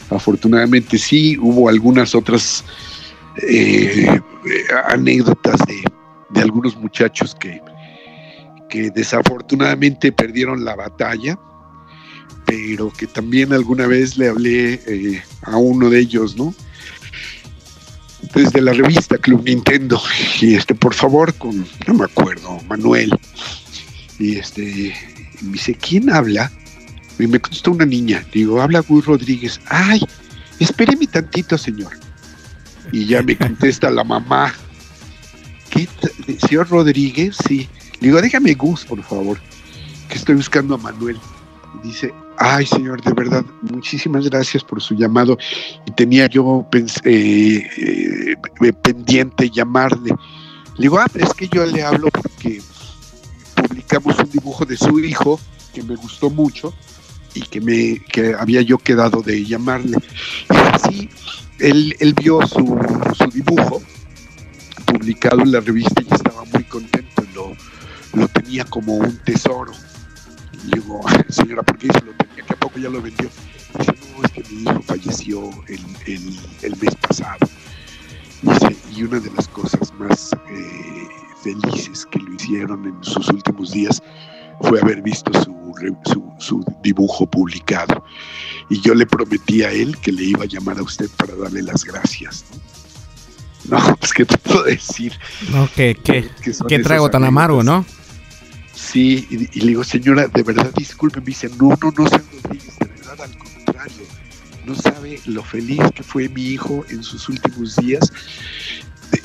[0.10, 2.64] afortunadamente sí, hubo algunas otras
[3.42, 4.22] eh,
[4.88, 5.84] anécdotas de,
[6.30, 7.62] de, algunos muchachos que,
[8.70, 11.40] que desafortunadamente perdieron la batalla,
[12.46, 16.54] pero que también alguna vez le hablé eh, a uno de ellos, ¿no?
[18.34, 20.02] desde la revista Club Nintendo.
[20.42, 23.18] Y este, por favor, con, no me acuerdo, Manuel.
[24.20, 24.96] Y este,
[25.42, 26.52] me dice, ¿quién habla?
[27.20, 28.26] Y me contestó una niña.
[28.34, 29.60] Digo, habla Gus Rodríguez.
[29.68, 30.02] Ay,
[30.60, 31.92] espéreme tantito, señor.
[32.92, 34.54] Y ya me contesta la mamá.
[35.70, 35.88] ¿Qué
[36.48, 37.38] señor Rodríguez?
[37.48, 37.70] Sí.
[38.00, 39.40] Le digo, déjame Gus, por favor,
[40.08, 41.20] que estoy buscando a Manuel.
[41.84, 45.38] Y dice, ay, señor, de verdad, muchísimas gracias por su llamado.
[45.86, 46.68] Y tenía yo
[47.04, 50.12] eh, eh, pendiente llamarle.
[50.78, 52.62] Le digo, ah, es que yo le hablo porque
[53.56, 55.40] publicamos un dibujo de su hijo
[55.74, 56.74] que me gustó mucho
[57.34, 59.98] y que me que había yo quedado de llamarle.
[60.50, 61.10] Y así
[61.60, 62.78] él, él vio su,
[63.18, 63.82] su, dibujo
[64.86, 67.54] publicado en la revista y estaba muy contento, lo,
[68.14, 69.72] lo tenía como un tesoro.
[70.64, 72.46] Y digo, señora, ¿por qué se lo tenía?
[72.46, 73.30] ¿Que poco ya lo vendió?
[73.78, 75.82] dice, no, es que mi hijo falleció el,
[76.64, 77.48] el, mes pasado.
[78.96, 81.08] Y una de las cosas más eh,
[81.44, 84.02] felices que lo hicieron en sus últimos días
[84.62, 85.56] fue haber visto su,
[86.06, 88.04] su, su, dibujo publicado.
[88.70, 91.62] Y yo le prometí a él que le iba a llamar a usted para darle
[91.62, 92.46] las gracias.
[93.66, 95.14] No, no pues qué te puedo decir.
[95.52, 96.30] No, que, que,
[96.68, 97.86] ¿Qué trago tan amargo, ¿no?
[98.74, 102.78] Sí, y, y, le digo, señora, de verdad disculpe, me dice, no, no, no, Rodríguez,
[102.80, 104.06] de verdad, al contrario,
[104.66, 108.12] no sabe lo feliz que fue mi hijo en sus últimos días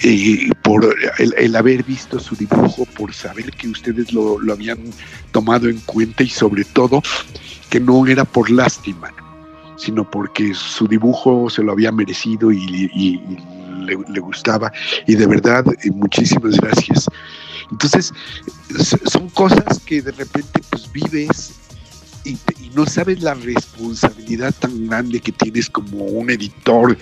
[0.02, 0.84] eh, por
[1.18, 4.78] el, el, haber visto su dibujo, por saber que ustedes lo, lo, habían
[5.32, 7.02] tomado en cuenta y sobre todo
[7.68, 9.12] que no era por lástima,
[9.76, 13.20] sino porque su dibujo se lo había merecido y,
[13.86, 14.72] le, le, gustaba.
[15.06, 17.06] Y de verdad, eh, muchísimas gracias.
[17.70, 18.12] Entonces,
[19.10, 21.54] son cosas que de repente pues vives
[22.24, 26.96] y, y, no sabes la responsabilidad tan grande que tienes como un editor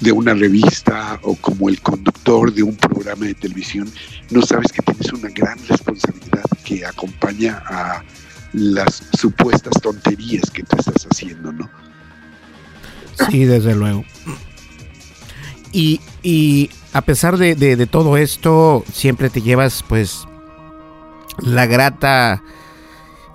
[0.00, 3.90] de una revista o como el conductor de un programa de televisión,
[4.30, 8.02] no sabes que tienes una gran responsabilidad que acompaña a
[8.52, 11.68] las supuestas tonterías que tú estás haciendo, ¿no?
[13.30, 14.04] Sí, desde luego.
[15.72, 20.24] Y, y a pesar de, de, de todo esto, siempre te llevas pues
[21.38, 22.42] la grata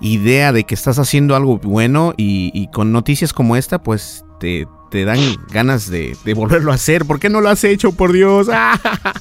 [0.00, 5.04] idea de que estás haciendo algo bueno y, con noticias como esta, pues te, te
[5.04, 5.18] dan
[5.52, 7.04] ganas de, de, volverlo a hacer.
[7.04, 8.48] ¿Por qué no lo has hecho, por Dios?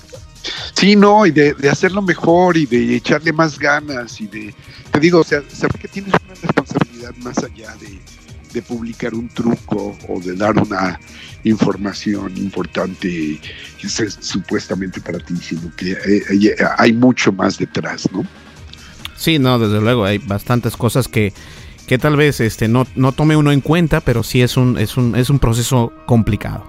[0.73, 4.53] sí, no, y de, hacerlo mejor y de echarle más ganas y de,
[4.91, 7.99] te digo, o sea, saber que tienes una responsabilidad más allá de,
[8.53, 10.99] de publicar un truco o de dar una
[11.43, 13.39] información importante
[14.19, 15.97] supuestamente para ti, sino que
[16.29, 18.25] hay, hay mucho más detrás, ¿no?
[19.19, 21.33] Sí, no, desde luego, hay bastantes cosas que,
[21.85, 24.95] que tal vez este, no, no tome uno en cuenta, pero sí es un, es
[24.95, 26.63] un, es un proceso complicado.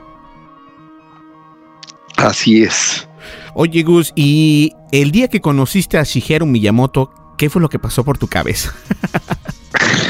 [2.17, 3.07] Así es.
[3.55, 8.05] Oye, Gus, y el día que conociste a Shigeru Miyamoto, ¿qué fue lo que pasó
[8.05, 8.75] por tu cabeza?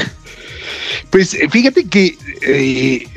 [1.11, 3.07] pues fíjate que eh,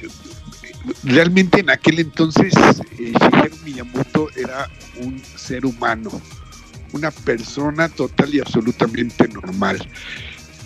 [1.03, 2.53] realmente en aquel entonces
[2.99, 4.69] eh, Shigeru Miyamoto era
[5.01, 6.11] un ser humano
[6.95, 9.79] una persona total y absolutamente normal.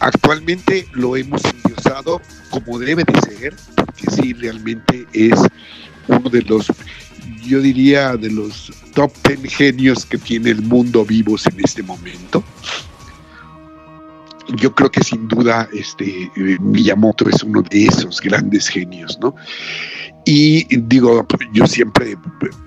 [0.00, 5.40] Actualmente lo hemos endiosado como debe de ser, porque sí, realmente es
[6.06, 6.66] uno de los,
[7.44, 12.44] yo diría, de los top ten genios que tiene el mundo vivos en este momento.
[14.56, 19.34] Yo creo que sin duda este Miyamoto es uno de esos grandes genios, ¿no?
[20.30, 22.14] Y digo, yo siempre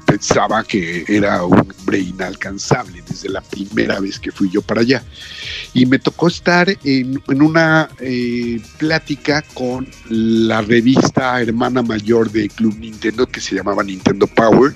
[0.07, 5.03] pensaba que era un hombre inalcanzable desde la primera vez que fui yo para allá.
[5.75, 12.49] Y me tocó estar en, en una eh, plática con la revista hermana mayor de
[12.49, 14.73] Club Nintendo que se llamaba Nintendo Power.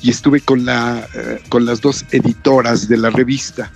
[0.00, 3.72] Y estuve con, la, eh, con las dos editoras de la revista.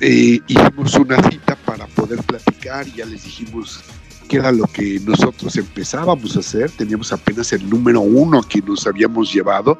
[0.00, 3.80] Eh, hicimos una cita para poder platicar y ya les dijimos
[4.28, 8.86] que era lo que nosotros empezábamos a hacer, teníamos apenas el número uno que nos
[8.86, 9.78] habíamos llevado,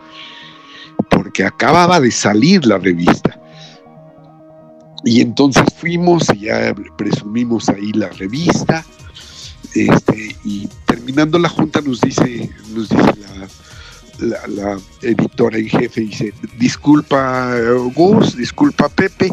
[1.11, 3.39] porque acababa de salir la revista.
[5.05, 8.85] Y entonces fuimos y ya presumimos ahí la revista.
[9.75, 13.13] Este, y terminando la junta nos dice, nos dice
[14.19, 17.55] la, la, editora en jefe, dice, disculpa
[17.95, 19.31] Gus, disculpa Pepe,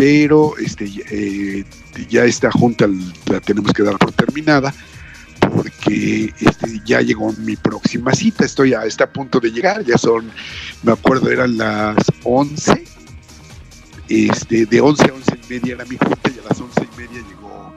[0.00, 1.62] pero este, eh,
[2.08, 2.88] ya esta junta
[3.26, 4.72] la tenemos que dar por terminada
[5.54, 9.98] porque este, ya llegó mi próxima cita, estoy a, está a punto de llegar, ya
[9.98, 10.30] son,
[10.84, 12.82] me acuerdo, eran las 11,
[14.08, 16.96] este, de 11 a 11 y media era mi junta y a las 11 y
[16.96, 17.74] media llegó,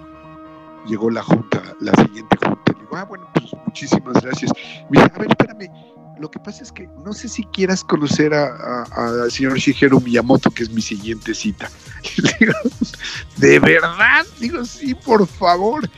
[0.87, 2.73] llegó la junta, la siguiente junta.
[2.93, 4.51] Ah, bueno, pues muchísimas gracias.
[4.89, 5.67] Me dice, a ver, espérame,
[6.23, 10.63] lo que pasa es que no sé si quieras conocer al señor Shigeru Miyamoto, que
[10.63, 11.69] es mi siguiente cita.
[12.39, 12.53] digo,
[13.35, 14.25] ¿de verdad?
[14.39, 15.89] Digo, sí, por favor.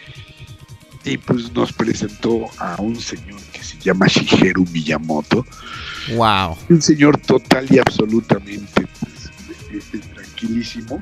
[1.03, 5.45] Y pues nos presentó a un señor que se llama Shigeru Miyamoto.
[6.15, 6.57] Wow.
[6.69, 9.31] Un señor total y absolutamente pues,
[9.71, 10.99] este, tranquilísimo.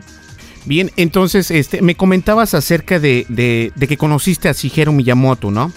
[0.65, 5.71] Bien, entonces este, me comentabas acerca de, de, de que conociste a Shigeru Miyamoto, ¿no?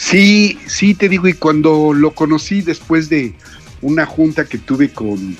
[0.00, 3.34] Sí, sí, te digo, y cuando lo conocí después de
[3.82, 5.36] una junta que tuve con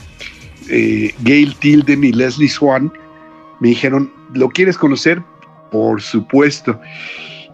[0.69, 2.93] eh, Gail Tilden y Leslie Swan,
[3.61, 5.23] me dijeron, ¿lo quieres conocer?
[5.73, 6.79] Por supuesto.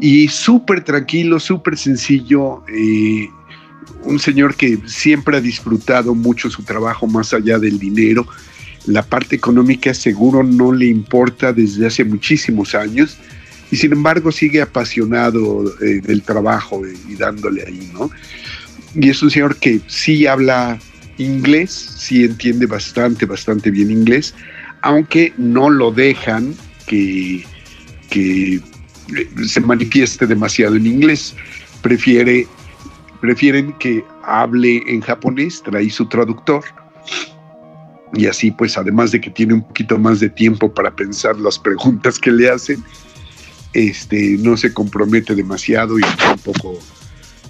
[0.01, 3.31] Y súper tranquilo, súper sencillo, eh,
[4.03, 8.27] un señor que siempre ha disfrutado mucho su trabajo más allá del dinero.
[8.85, 13.17] La parte económica seguro no le importa desde hace muchísimos años
[13.71, 18.11] y sin embargo sigue apasionado eh, del trabajo y dándole ahí, ¿no?
[18.95, 20.79] Y es un señor que sí habla
[21.19, 24.35] inglés, sí entiende bastante, bastante bien inglés,
[24.83, 26.55] aunque no lo dejan
[26.87, 27.45] que,
[28.11, 28.61] que
[29.47, 31.35] se manifieste demasiado en inglés.
[31.83, 32.47] Prefiere,
[33.21, 36.65] prefieren que hable en japonés, trae su traductor.
[38.15, 41.59] Y así, pues, además de que tiene un poquito más de tiempo para pensar las
[41.59, 42.83] preguntas que le hacen,
[43.77, 46.79] este, no se compromete demasiado y tampoco,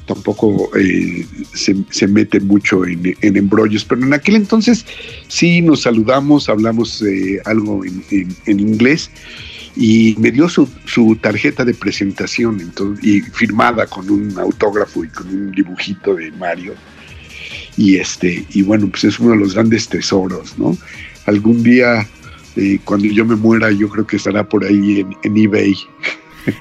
[0.07, 1.25] tampoco eh,
[1.55, 3.85] se, mete mucho en, embrollos.
[3.85, 4.85] Pero en aquel entonces
[5.29, 9.09] sí nos saludamos, hablamos eh, algo en, inglés
[9.77, 10.67] y me dio su,
[11.21, 12.73] tarjeta de presentación
[13.03, 16.75] y firmada con un autógrafo y con un dibujito de Mario.
[17.77, 20.77] Y este, y bueno, pues es uno de los grandes tesoros, ¿no?
[21.27, 22.09] Algún día
[22.57, 25.77] este, cuando yo me muera, yo creo que estará por ahí en, eBay.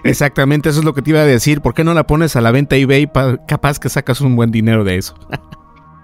[0.03, 1.61] Exactamente, eso es lo que te iba a decir.
[1.61, 3.09] ¿Por qué no la pones a la venta eBay?
[3.47, 5.15] capaz que sacas un buen dinero de eso.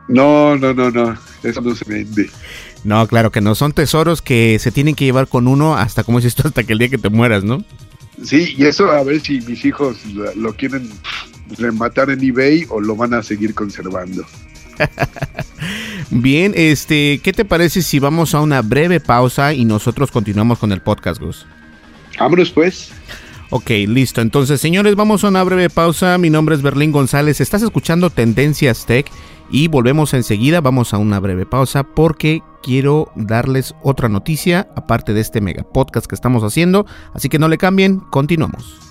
[0.07, 1.17] no, no, no, no.
[1.43, 2.29] Eso no se vende.
[2.83, 3.55] No, claro que no.
[3.55, 6.73] Son tesoros que se tienen que llevar con uno hasta, como dices tú, hasta que
[6.73, 7.63] el día que te mueras, ¿no?
[8.23, 9.97] Sí, y eso a ver si mis hijos
[10.35, 10.89] lo quieren
[11.57, 14.23] rematar en eBay o lo van a seguir conservando.
[16.11, 20.71] Bien, este, ¿qué te parece si vamos a una breve pausa y nosotros continuamos con
[20.71, 21.45] el podcast, Gus?
[22.19, 22.91] Vámonos pues.
[23.49, 24.21] Ok, listo.
[24.21, 26.17] Entonces, señores, vamos a una breve pausa.
[26.17, 27.41] Mi nombre es Berlín González.
[27.41, 29.11] Estás escuchando Tendencias Tech
[29.49, 30.61] y volvemos enseguida.
[30.61, 36.05] Vamos a una breve pausa porque quiero darles otra noticia aparte de este mega podcast
[36.05, 36.85] que estamos haciendo.
[37.13, 38.90] Así que no le cambien, continuamos.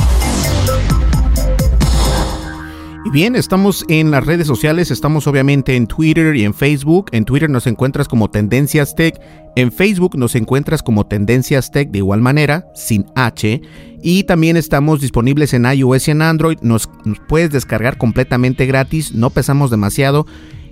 [3.03, 7.07] Y bien, estamos en las redes sociales, estamos obviamente en Twitter y en Facebook.
[7.11, 9.19] En Twitter nos encuentras como Tendencias Tech,
[9.55, 13.59] en Facebook nos encuentras como Tendencias Tech de igual manera, sin H.
[14.03, 19.15] Y también estamos disponibles en iOS y en Android, nos, nos puedes descargar completamente gratis,
[19.15, 20.27] no pesamos demasiado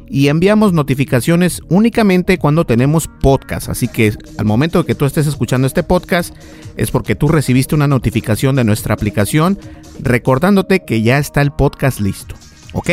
[0.09, 3.69] y enviamos notificaciones únicamente cuando tenemos podcast.
[3.69, 6.35] Así que al momento de que tú estés escuchando este podcast
[6.75, 9.59] es porque tú recibiste una notificación de nuestra aplicación
[9.99, 12.35] recordándote que ya está el podcast listo.
[12.73, 12.89] ¿Ok?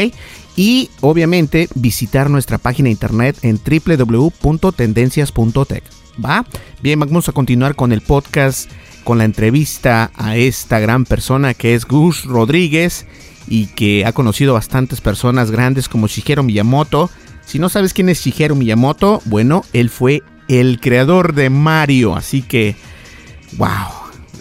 [0.57, 5.83] Y obviamente visitar nuestra página internet en www.tendencias.tech.
[6.25, 6.47] ¿Va?
[6.83, 8.71] Bien, vamos a continuar con el podcast,
[9.05, 13.05] con la entrevista a esta gran persona que es Gus Rodríguez
[13.49, 17.11] y que ha conocido bastantes personas grandes como Shigeru Miyamoto.
[17.45, 22.43] Si no sabes quién es Shigeru Miyamoto, bueno, él fue el creador de Mario, así
[22.43, 22.77] que,
[23.57, 23.69] wow,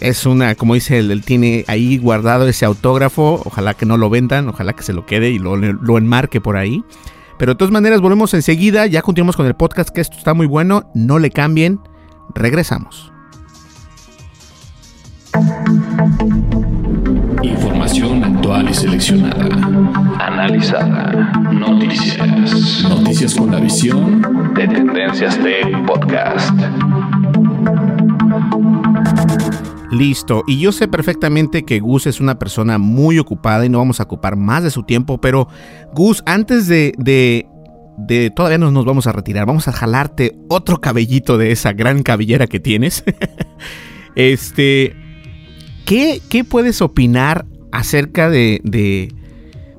[0.00, 4.10] es una, como dice él, él tiene ahí guardado ese autógrafo, ojalá que no lo
[4.10, 6.84] vendan, ojalá que se lo quede y lo, lo enmarque por ahí.
[7.38, 10.46] Pero de todas maneras, volvemos enseguida, ya continuamos con el podcast, que esto está muy
[10.46, 11.80] bueno, no le cambien,
[12.34, 13.12] regresamos.
[17.46, 19.44] Información actual y seleccionada.
[20.18, 21.32] Analizada.
[21.52, 22.82] Noticias.
[22.82, 26.50] Noticias con la visión de Tendencias Tech Podcast.
[29.92, 34.00] Listo, y yo sé perfectamente que Gus es una persona muy ocupada y no vamos
[34.00, 35.46] a ocupar más de su tiempo, pero
[35.94, 37.46] Gus, antes de, de,
[37.96, 42.02] de todavía no nos vamos a retirar, vamos a jalarte otro cabellito de esa gran
[42.02, 43.04] cabellera que tienes.
[44.16, 45.05] este,
[45.86, 49.14] ¿qué, qué puedes opinar acerca de, de,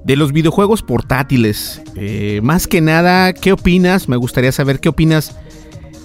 [0.03, 1.81] de los videojuegos portátiles?
[1.95, 4.09] Eh, más que nada, ¿qué opinas?
[4.09, 5.35] Me gustaría saber qué opinas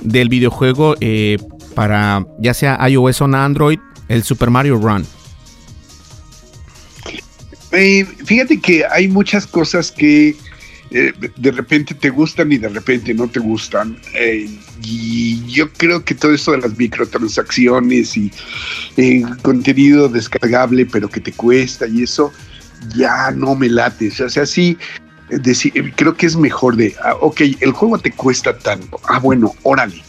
[0.03, 1.39] del videojuego eh,
[1.75, 3.79] para ya sea iOS o Android,
[4.09, 5.07] el Super Mario Run.
[7.71, 10.37] Eh, fíjate que hay muchas cosas que
[10.95, 13.97] eh, de repente te gustan y de repente no te gustan.
[14.14, 14.49] Eh,
[14.82, 18.30] y yo creo que todo eso de las microtransacciones y
[19.43, 22.32] contenido descargable pero que te cuesta y eso
[22.95, 24.12] ya no me late.
[24.24, 24.76] O sea, sí,
[25.97, 29.01] creo que es mejor de, ah, ok, el juego te cuesta tanto.
[29.09, 30.03] Ah, bueno, órale.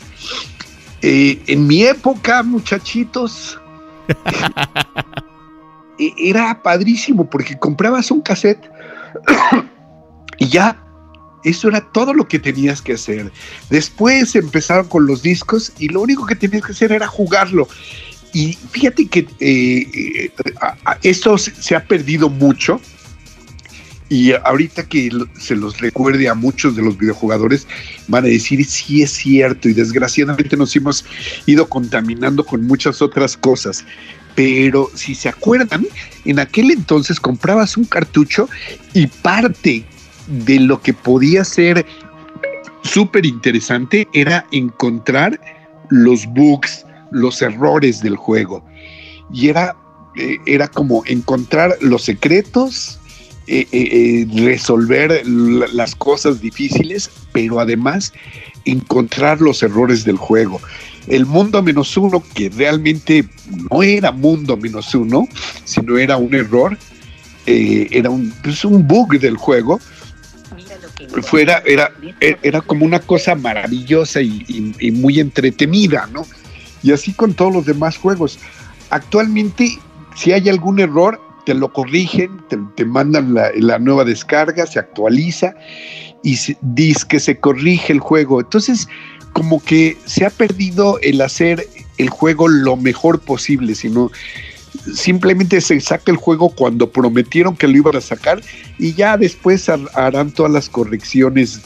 [1.02, 3.60] en mi época, muchachitos,
[6.00, 8.70] E-, era padrísimo porque comprabas un cassette
[10.38, 10.84] y ya
[11.44, 13.32] eso era todo lo que tenías que hacer.
[13.70, 17.68] Después empezaron con los discos y lo único que tenías que hacer era jugarlo.
[18.34, 20.32] Y fíjate que eh, eh,
[21.04, 22.80] esto se ha perdido mucho.
[24.10, 25.10] Y ahorita que
[25.40, 27.66] se los recuerde a muchos de los videojugadores,
[28.08, 31.04] van a decir, sí es cierto, y desgraciadamente nos hemos
[31.48, 33.84] ido contaminando con muchas otras cosas.
[34.36, 35.88] Pero si se acuerdan,
[36.26, 38.50] en aquel entonces comprabas un cartucho
[38.94, 39.84] y parte
[40.28, 41.86] de lo que podía ser
[42.84, 45.40] súper interesante era encontrar
[45.90, 48.64] los bugs, los errores del juego.
[49.34, 49.76] Y era,
[50.16, 53.00] eh, era como encontrar los secretos,
[53.48, 58.14] eh, eh, resolver las cosas difíciles, pero además
[58.66, 60.62] encontrar los errores del juego
[61.08, 63.26] el mundo menos uno, que realmente
[63.72, 65.28] no era mundo menos uno,
[65.66, 66.78] sino era un error,
[67.46, 69.80] eh, era un, pues, un bug del juego,
[71.22, 76.26] fuera, era, era como una cosa maravillosa y, muy entretenida, ¿no?
[76.82, 78.40] Y así con todos los demás juegos.
[78.90, 79.78] Actualmente,
[80.16, 82.42] si hay algún error, te lo corrigen,
[82.76, 85.56] te, mandan la, la, nueva descarga, se actualiza
[86.24, 88.40] y dice que se corrige el juego.
[88.40, 88.88] Entonces,
[89.34, 94.12] como que se ha perdido el hacer el juego lo mejor posible, sino
[94.94, 98.42] simplemente se saca el juego cuando prometieron que lo iban a sacar
[98.78, 101.62] y ya después harán todas las correcciones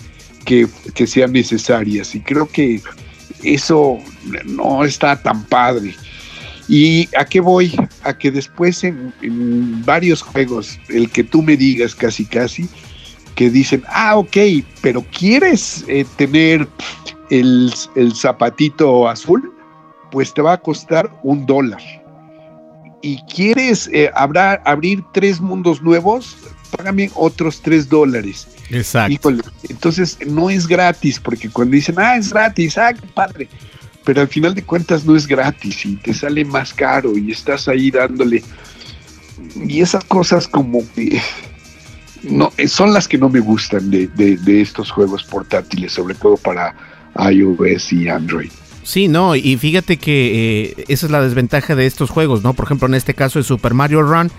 [0.48, 2.16] que, sean necesarias.
[2.16, 2.82] Y creo que
[3.44, 3.98] eso
[4.46, 5.94] no está tan padre.
[6.70, 7.74] ¿Y a qué voy?
[8.04, 9.14] A que después en,
[9.86, 12.68] varios juegos, el que tú me digas casi casi,
[13.36, 14.38] que dicen, ah, ok,
[14.82, 16.68] pero quieres eh, tener
[17.30, 17.72] el,
[18.16, 19.54] zapatito azul,
[20.12, 21.82] pues te va a costar un dólar.
[23.08, 26.36] Y quieres eh, abrir tres mundos nuevos,
[26.76, 28.50] págame otros tres dólares.
[28.70, 29.32] Exacto.
[29.70, 33.48] entonces no es gratis, porque cuando dicen, ah, es gratis, ah, qué padre.
[34.04, 37.70] Pero al final de cuentas no es gratis y te sale más caro y estás
[37.70, 38.44] ahí dándole.
[39.66, 41.22] Y esas cosas como que
[42.24, 46.76] no, son las que no me gustan de, de estos juegos portátiles, sobre todo para
[47.32, 48.52] iOS y Android.
[48.88, 52.54] Sí, no, y fíjate que eh, esa es la desventaja de estos juegos, ¿no?
[52.54, 54.32] Por ejemplo, en este caso de Super Mario Run,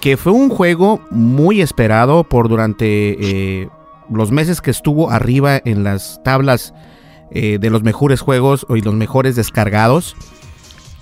[0.00, 3.68] que fue un juego muy esperado por durante eh,
[4.10, 6.72] los meses que estuvo arriba en las tablas
[7.30, 10.16] eh, de los mejores juegos y los mejores descargados.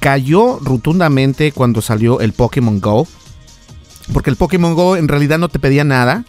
[0.01, 3.07] Cayó rotundamente cuando salió el Pokémon Go.
[4.13, 6.25] Porque el Pokémon Go en realidad no te pedía nada.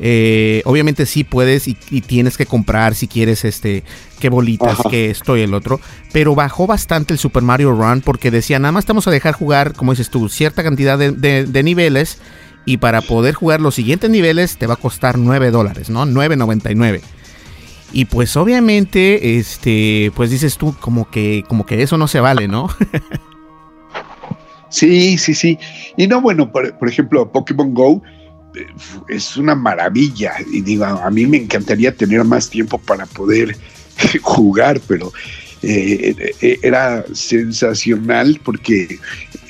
[0.00, 3.82] Eh, obviamente sí puedes y, tienes que comprar si quieres este
[4.20, 5.80] qué bolitas, que esto y el otro.
[6.12, 9.74] Pero bajó bastante el Super Mario Run porque decía, nada más estamos a dejar jugar,
[9.74, 12.18] como dices tú, cierta cantidad de, niveles.
[12.64, 16.04] Y para poder jugar los siguientes niveles te va a costar 9 dólares, ¿no?
[16.04, 17.00] 9.99.
[17.92, 22.46] Y pues obviamente, este, pues dices tú como que, como que eso no se vale,
[22.46, 22.68] ¿no?
[24.68, 25.58] sí, sí, sí.
[25.96, 28.02] Y no, bueno, por, por ejemplo, Pokémon Go,
[29.08, 30.34] es una maravilla.
[30.50, 33.56] Y digo, a mí me encantaría tener más tiempo para poder
[34.22, 35.12] jugar, pero
[35.62, 38.98] eh, eh, era sensacional porque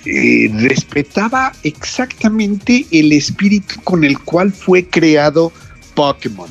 [0.06, 5.52] eh, respetaba exactamente el espíritu con el cual fue creado
[5.94, 6.48] Pokémon.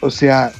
[0.00, 0.52] O sea,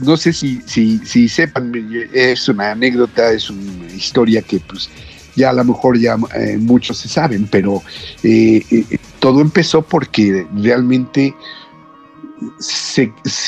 [0.00, 1.72] no sé si, si, si sepan,
[2.12, 4.90] es una anécdota, es una historia que pues
[5.36, 7.82] ya a lo mejor ya eh, muchos se saben, pero
[8.22, 11.34] eh, eh, todo empezó porque realmente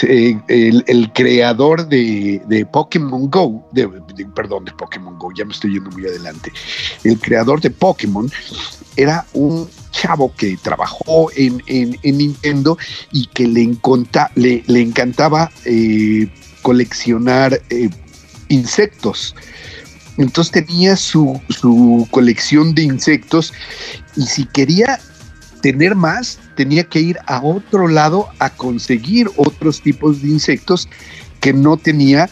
[0.09, 3.87] el, creador de, Pokémon Go, de,
[4.35, 6.51] perdón, de Pokémon Go, ya me estoy yendo muy adelante,
[7.05, 8.33] el creador de Pokémon
[8.97, 11.61] era un chavo que trabajó en,
[12.03, 12.79] Nintendo
[13.13, 15.51] y que le, le, encantaba
[16.63, 17.61] coleccionar
[18.49, 19.35] insectos.
[20.17, 23.53] Entonces tenía su, su colección de insectos
[24.17, 24.99] y si quería
[25.67, 30.89] tener más, tenía que ir a otro lado a conseguir otros tipos de insectos
[31.41, 32.31] que no tenía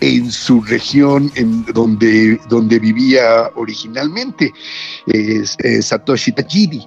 [0.00, 4.50] en su región en donde, donde vivía originalmente,
[5.06, 5.56] es,
[5.86, 6.84] Satoshi Tajiri,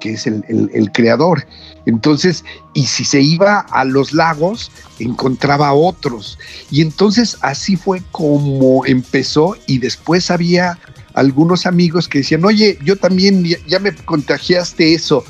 [0.00, 0.44] que es el,
[0.74, 1.46] el, creador.
[1.86, 2.44] Entonces,
[2.74, 6.38] y si se iba a los lagos, encontraba otros.
[6.70, 10.78] Y entonces así fue como empezó y después había
[11.14, 15.24] algunos amigos que decían, oye, yo también ya, me contagiaste eso,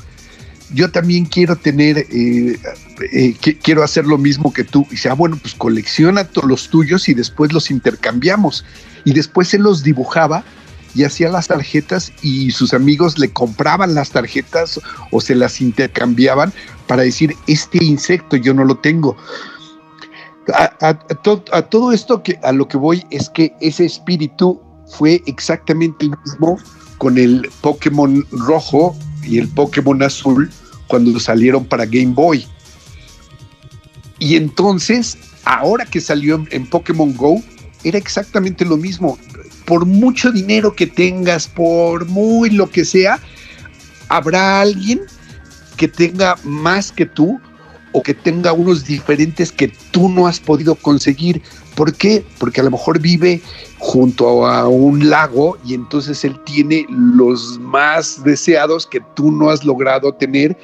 [0.73, 2.57] yo también quiero tener, eh,
[3.11, 4.85] eh, quiero hacer lo mismo que tú.
[4.89, 8.63] Y dice, ah, bueno, pues colecciona los tuyos y después los intercambiamos.
[9.03, 10.45] Y después él los dibujaba
[10.93, 14.79] y hacía las tarjetas y sus amigos le compraban las tarjetas
[15.11, 16.53] o se las intercambiaban
[16.87, 19.15] para decir, este insecto yo no lo tengo.
[20.79, 20.93] A,
[21.69, 24.59] todo esto que a lo que voy es que ese espíritu
[24.91, 26.59] fue exactamente el mismo
[26.97, 30.51] con el Pokémon rojo y el Pokémon azul
[30.87, 32.45] cuando salieron para Game Boy.
[34.19, 37.41] Y entonces, ahora que salió en, Pokémon Go,
[37.83, 39.17] era exactamente lo mismo.
[39.65, 43.19] Por mucho dinero que tengas, por muy lo que sea,
[44.09, 45.01] habrá alguien
[45.77, 47.39] que tenga más que tú
[47.93, 51.41] o que tenga unos diferentes que tú no has podido conseguir.
[51.81, 52.23] ¿Por qué?
[52.37, 53.41] Porque a lo mejor vive
[53.79, 59.65] junto a un lago y entonces él tiene los más deseados que tú no has
[59.65, 60.55] logrado tener,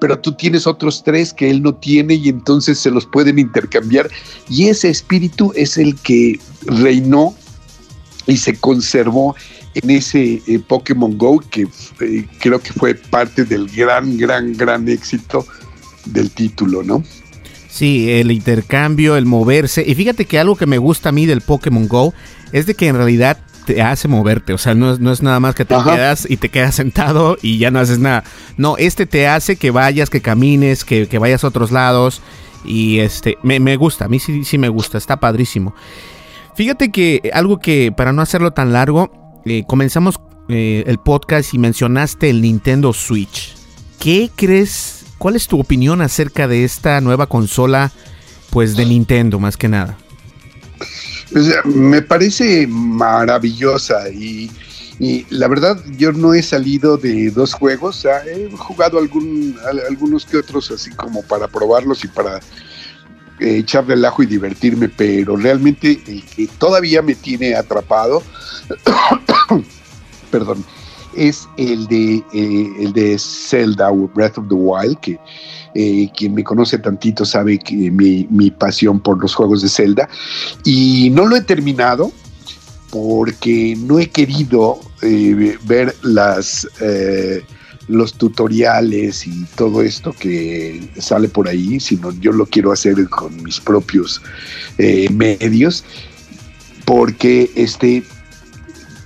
[0.00, 4.10] pero tú tienes otros tres que él no tiene y entonces se los pueden intercambiar.
[4.48, 7.36] Y ese espíritu es el que reinó
[8.26, 9.36] y se conservó
[9.74, 11.68] en ese eh, Pokémon Go que
[12.00, 15.46] eh, creo que fue parte del gran, gran, gran éxito
[16.06, 17.04] del título, ¿no?
[17.68, 19.84] Sí, el intercambio, el moverse.
[19.86, 22.14] Y fíjate que algo que me gusta a mí del Pokémon Go
[22.52, 24.54] es de que en realidad te hace moverte.
[24.54, 27.70] O sea, no, es nada más que te quedas y te quedas sentado y ya
[27.70, 28.24] no haces nada.
[28.56, 32.22] No, este te hace que vayas, que camines, que, vayas a otros lados.
[32.64, 35.74] Y este, me, gusta, a mí sí, sí me gusta, está padrísimo.
[36.56, 40.16] Fíjate que algo que, para no hacerlo tan largo, eh, comenzamos
[40.48, 43.54] eh, el podcast y mencionaste el Nintendo Switch.
[44.00, 47.90] ¿Qué crees ¿Cuál es tu opinión acerca de esta nueva consola,
[48.50, 49.98] pues de Nintendo más que nada?
[51.32, 54.50] Pues, me parece maravillosa y,
[55.30, 60.90] la verdad yo no he salido de dos juegos, he jugado algunos que otros así
[60.90, 62.38] como para probarlos y para
[63.38, 68.24] eh, echarle el ajo y divertirme, pero realmente el que todavía me tiene atrapado,
[70.32, 70.64] perdón,
[71.18, 75.18] es el de, eh, el de Zelda o Breath of the Wild, que
[75.74, 80.08] eh, quien me conoce tantito sabe que mi, mi, pasión por los juegos de Zelda.
[80.64, 82.12] Y no lo he terminado
[82.90, 86.66] porque no he querido eh, ver las,
[87.88, 93.42] los tutoriales y todo esto que sale por ahí, sino yo lo quiero hacer con
[93.42, 94.22] mis propios
[95.10, 95.84] medios
[96.86, 98.02] porque este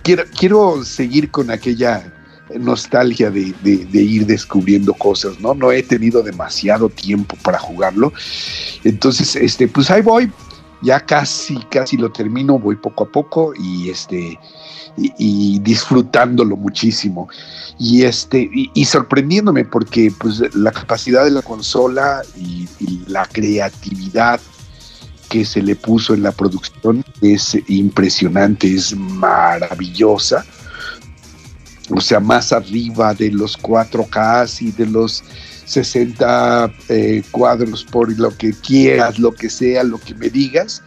[0.03, 2.13] quiero, quiero seguir con aquella
[2.59, 3.55] nostalgia de,
[3.93, 5.55] ir descubriendo cosas, ¿no?
[5.55, 8.13] No he tenido demasiado tiempo para jugarlo.
[8.85, 10.31] Entonces, este, pues ahí voy.
[10.83, 14.37] Ya casi, casi lo termino, voy poco a poco y este,
[14.97, 17.29] y, disfrutándolo muchísimo.
[17.79, 22.67] Y este, y, sorprendiéndome porque pues la capacidad de la consola y
[23.07, 24.41] la creatividad
[25.33, 30.45] que se le puso en la producción es impresionante, es maravillosa.
[31.89, 35.25] O sea, más arriba de los 4K y de los
[35.65, 40.83] 60 eh, cuadros por lo que quieras, lo que sea, lo que me digas.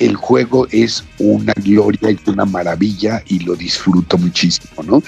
[0.00, 5.00] El juego es una gloria y una maravilla y lo disfruto muchísimo, ¿no?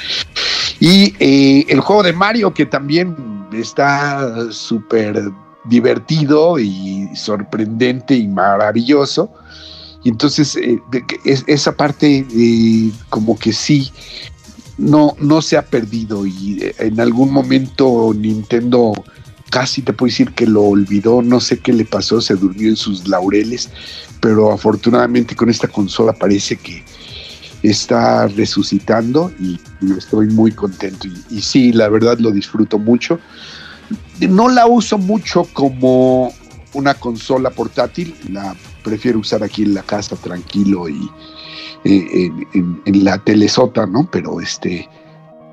[0.79, 3.17] Y eh, el juego de Mario, que también
[3.53, 5.33] está súper
[5.65, 9.31] divertido y sorprendente y maravilloso.
[10.05, 10.81] Y entonces eh,
[11.25, 13.93] esa parte eh, como que sí,
[14.79, 18.93] no, no se ha perdido y eh, en algún momento Nintendo
[19.51, 22.77] casi te puedo decir que lo olvidó, no sé qué le pasó, se durmió en
[22.77, 23.71] sus laureles,
[24.21, 26.83] pero afortunadamente con esta consola parece que
[27.63, 29.61] está resucitando y,
[29.97, 33.21] estoy muy contento y, y sí, la verdad lo disfruto mucho
[34.21, 36.33] no la uso mucho como
[36.75, 41.11] una consola portátil, la prefiero usar aquí en la casa tranquilo y
[41.85, 44.09] eh, en, la telesota, ¿no?
[44.11, 44.89] Pero este,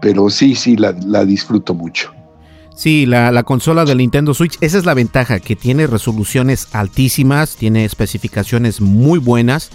[0.02, 0.94] pero sí, sí, la,
[1.26, 2.12] disfruto mucho.
[2.76, 7.58] Sí, la, la, consola del Nintendo Switch, esa es la ventaja, que tiene resoluciones altísimas,
[7.58, 9.70] tiene especificaciones muy buenas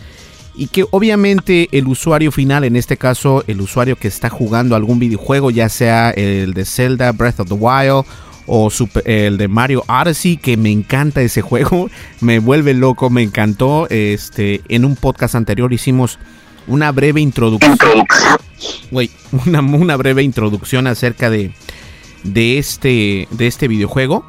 [0.54, 4.98] y que obviamente el usuario final, en este caso el usuario que está jugando algún
[4.98, 8.04] videojuego, ya sea el de Zelda Breath of the Wild
[8.46, 8.68] o
[9.04, 11.90] el de Mario Odyssey, que me encanta ese juego,
[12.20, 13.88] me vuelve loco, me encantó.
[13.90, 16.18] Este, en un podcast anterior hicimos
[16.66, 17.78] una breve introducción.
[19.46, 21.52] una, una breve introducción acerca de,
[22.22, 24.24] de, este, de este videojuego.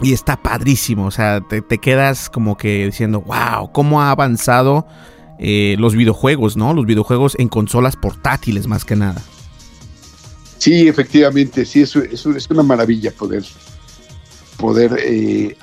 [0.00, 4.86] Y está padrísimo, o sea, te, quedas como que diciendo, wow, cómo ha avanzado
[5.40, 6.72] eh, los videojuegos, ¿no?
[6.72, 9.20] Los videojuegos en consolas portátiles más que nada.
[10.68, 13.42] Sí, efectivamente, sí, es, es, una maravilla poder,
[14.58, 15.56] poder eh,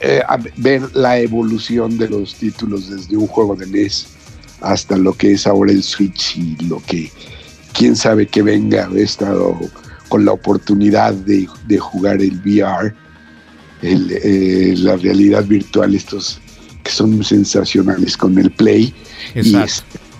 [0.00, 0.22] eh,
[0.56, 4.08] ver la evolución de los títulos desde un juego de NES
[4.60, 7.12] hasta lo que es ahora el Switch y lo que
[7.72, 8.90] quién sabe que venga.
[8.92, 9.56] He estado
[10.08, 11.46] con la oportunidad de,
[11.78, 12.92] jugar el VR,
[13.82, 16.40] eh, la realidad virtual, estos
[16.82, 18.92] que son sensacionales con el Play.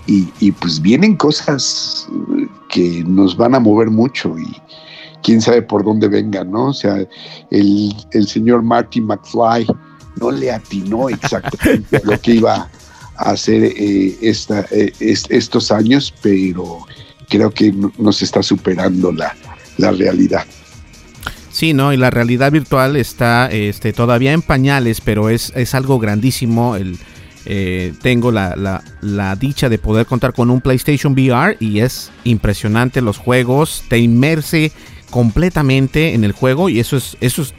[0.05, 2.07] Y, y, pues vienen cosas
[2.69, 4.53] que nos van a mover mucho y
[5.23, 6.67] quién sabe por dónde vengan, ¿no?
[6.67, 6.97] O sea,
[7.49, 9.65] el, el señor Marty McFly
[10.19, 12.69] no le atinó exactamente lo que iba
[13.15, 16.79] a hacer eh, esta, eh, estos años, pero
[17.29, 19.35] creo que nos está superando la,
[19.77, 20.45] la realidad.
[21.51, 25.99] Sí, no, y la realidad virtual está este, todavía en pañales, pero es, es algo
[25.99, 26.75] grandísimo.
[26.75, 26.97] El,
[27.45, 28.81] eh, tengo la,
[29.39, 34.71] dicha de poder contar con un PlayStation VR y es impresionante los juegos, te inmerse
[35.09, 37.53] completamente en el juego y eso es, eso es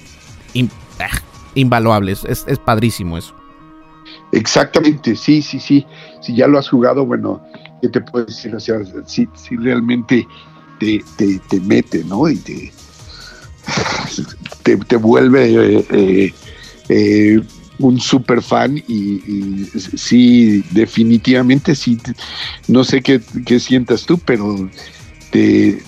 [1.01, 1.21] ah,
[1.55, 3.35] invaluable, es, es, padrísimo eso.
[4.33, 5.87] Exactamente, sí, sí, sí.
[6.21, 7.43] Si ya lo has jugado, bueno,
[7.83, 8.55] ¿qué te puedo decir?
[8.55, 10.27] O sea, si, si realmente
[10.79, 12.29] te, te, mete, ¿no?
[12.29, 12.37] Y
[14.63, 16.35] te, te, vuelve eh,
[16.89, 17.43] eh,
[17.79, 19.67] un super fan y,
[19.97, 21.99] sí, definitivamente sí,
[22.69, 23.21] no sé qué,
[23.59, 24.69] sientas tú, pero
[25.33, 25.83] eh,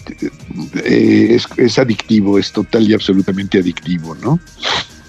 [1.57, 4.41] es, adictivo, es total y absolutamente adictivo, ¿no?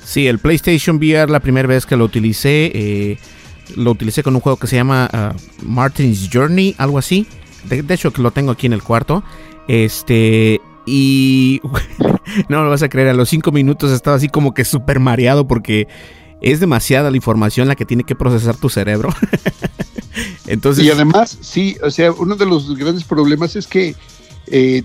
[0.03, 3.17] Sí, el PlayStation VR la primera vez que lo utilicé, eh,
[3.75, 7.27] lo utilicé con un juego que se llama uh, Martin's Journey, algo así.
[7.65, 9.23] De, de, hecho, que lo tengo aquí en el cuarto.
[9.67, 11.59] Este, y
[12.49, 15.45] no lo vas a creer, a los cinco minutos estaba así como que súper mareado
[15.45, 15.87] porque
[16.41, 19.09] es demasiada la información la que tiene que procesar tu cerebro.
[20.47, 23.95] Entonces, y además, sí, o sea, uno de los grandes problemas es que
[24.47, 24.83] eh,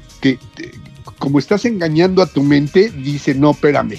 [1.19, 3.99] como estás engañando a tu mente, dice, no, espérame,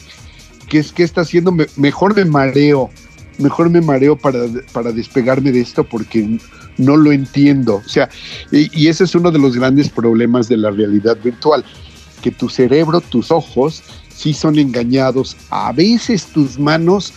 [0.68, 1.56] ¿qué es que está haciendo?
[1.78, 2.90] mejor me mareo,
[3.38, 4.40] mejor me mareo para,
[4.74, 6.38] para despegarme de esto porque
[6.78, 7.76] no lo entiendo.
[7.76, 8.10] O sea,
[8.52, 11.64] y ese es uno de los grandes problemas de la realidad virtual,
[12.22, 13.84] que tu cerebro, tus ojos,
[14.14, 17.14] sí son engañados, a veces tus manos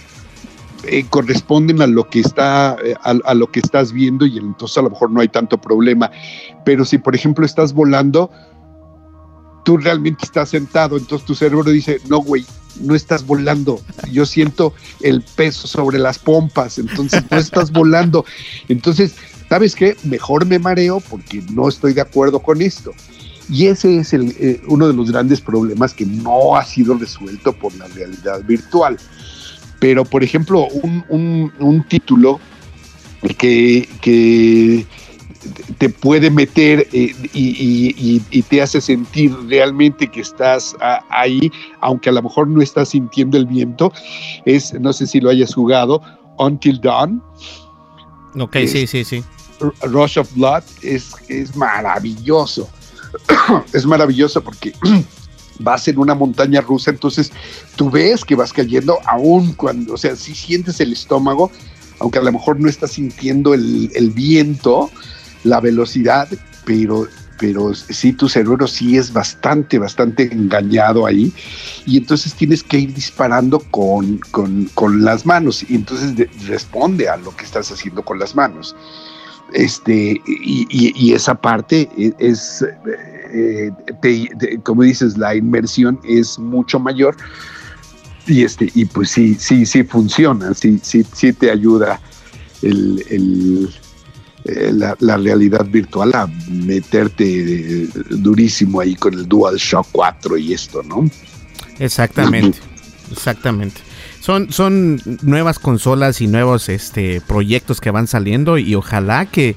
[0.89, 4.83] eh, corresponden a lo que está eh, a, lo que estás viendo y entonces a
[4.83, 6.11] lo mejor no hay tanto problema.
[6.65, 8.31] Pero si por ejemplo estás volando
[9.65, 12.45] tú realmente estás sentado entonces tu cerebro dice no güey
[12.81, 13.81] no estás volando.
[14.13, 18.25] Yo siento el peso sobre las pompas entonces no estás volando
[18.69, 19.15] entonces
[19.49, 22.93] sabes qué mejor me mareo porque no estoy de acuerdo con esto.
[23.49, 27.53] Y ese es el, eh, uno de los grandes problemas que no ha sido resuelto
[27.53, 28.99] por la realidad virtual.
[29.87, 32.41] Pero, por ejemplo, un, título
[33.39, 34.85] que,
[35.79, 40.75] te puede meter eh, y, te hace sentir realmente que estás
[41.09, 43.93] ahí, aunque a lo mejor no estás sintiendo el viento,
[44.45, 46.03] es, no sé si lo hayas jugado,
[46.37, 47.23] Until Dawn.
[48.41, 49.23] Ok, sí, sí, sí.
[49.83, 52.69] Rush of Blood es, es maravilloso.
[53.73, 54.73] es maravilloso porque
[55.59, 57.33] vas en una montaña rusa, entonces
[57.77, 61.51] tú ves que vas cayendo aún cuando, o sea, si sientes el estómago,
[62.01, 64.91] aunque a lo mejor no estás sintiendo el, viento,
[65.45, 66.29] la velocidad,
[66.65, 67.07] pero,
[67.39, 71.33] pero sí tu cerebro sí es bastante, bastante engañado ahí,
[71.87, 74.19] y entonces tienes que ir disparando con,
[74.75, 78.77] con, las manos, y entonces responde a lo que estás haciendo con las manos.
[79.53, 82.65] Este, y, esa parte e, es,
[83.33, 83.71] eh,
[84.63, 87.17] como dices, la inmersión es mucho mayor.
[88.27, 92.01] Y, este, y pues sí, sí, sí funciona, sí, sí, sí te ayuda
[92.63, 93.71] el,
[94.45, 101.09] eh, la, realidad virtual a meterte durísimo ahí con el DualShock 4 y esto, ¿no?
[101.79, 102.59] Exactamente,
[103.13, 103.81] exactamente.
[104.21, 109.55] Son, son nuevas consolas y nuevos este, proyectos que van saliendo y ojalá que,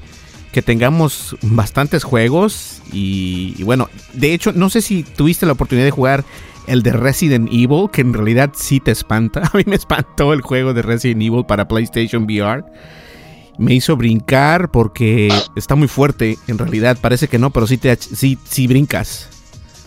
[0.62, 6.24] tengamos bastantes juegos y, bueno, de hecho no sé si tuviste la oportunidad de jugar
[6.66, 9.42] el de Resident Evil, que en realidad sí te espanta.
[9.52, 12.64] A mí me espantó el juego de Resident Evil para PlayStation VR.
[13.58, 16.36] me hizo brincar porque está muy fuerte.
[16.48, 19.28] En realidad, parece que no, pero sí, te, sí, sí brincas.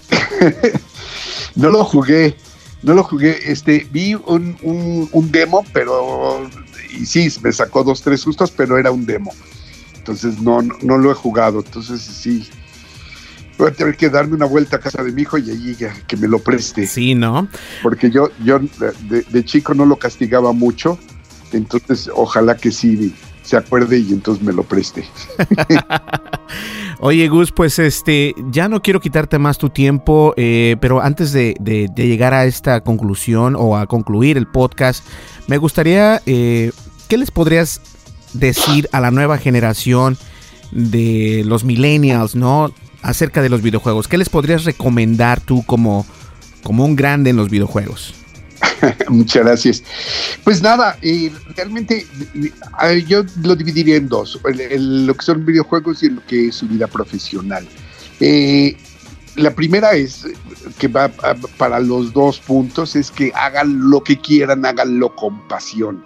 [1.55, 2.35] no lo jugué,
[2.81, 3.51] no lo jugué.
[3.51, 4.57] Este, vi un,
[5.11, 6.49] un, demo, pero
[6.97, 9.31] y sí, me sacó dos, tres sustos, pero era un demo.
[10.03, 11.63] Entonces no, no, lo he jugado.
[11.65, 12.45] Entonces sí,
[13.57, 16.17] voy a tener que darme una vuelta a casa de mi hijo y allí que
[16.17, 16.85] me lo preste.
[16.87, 17.47] Sí, ¿no?
[17.81, 20.99] Porque yo, yo de, chico no lo castigaba mucho,
[21.53, 25.05] entonces ojalá que sí se acuerde y entonces me lo preste.
[26.99, 31.55] Oye, Gus, pues este, ya no quiero quitarte más tu tiempo, eh, pero antes de,
[31.95, 35.05] llegar a esta conclusión o a concluir el podcast,
[35.47, 36.73] me gustaría, eh,
[37.07, 37.79] ¿qué les podrías
[38.33, 40.17] decir a la nueva generación
[40.71, 42.73] de los millennials, ¿no?
[43.01, 44.07] Acerca de los videojuegos.
[44.07, 46.05] ¿Qué les podrías recomendar tú como,
[46.63, 48.15] como un grande en los videojuegos?
[49.09, 49.83] Muchas gracias.
[50.43, 50.97] Pues nada,
[51.55, 52.05] realmente
[53.07, 56.87] yo lo dividiría en dos, lo que son videojuegos y lo que es su vida
[56.87, 57.67] profesional.
[58.19, 58.77] Eh,
[59.35, 60.27] la primera es
[60.77, 61.09] que va
[61.57, 66.03] para los dos puntos, es que hagan lo que quieran, háganlo con pasión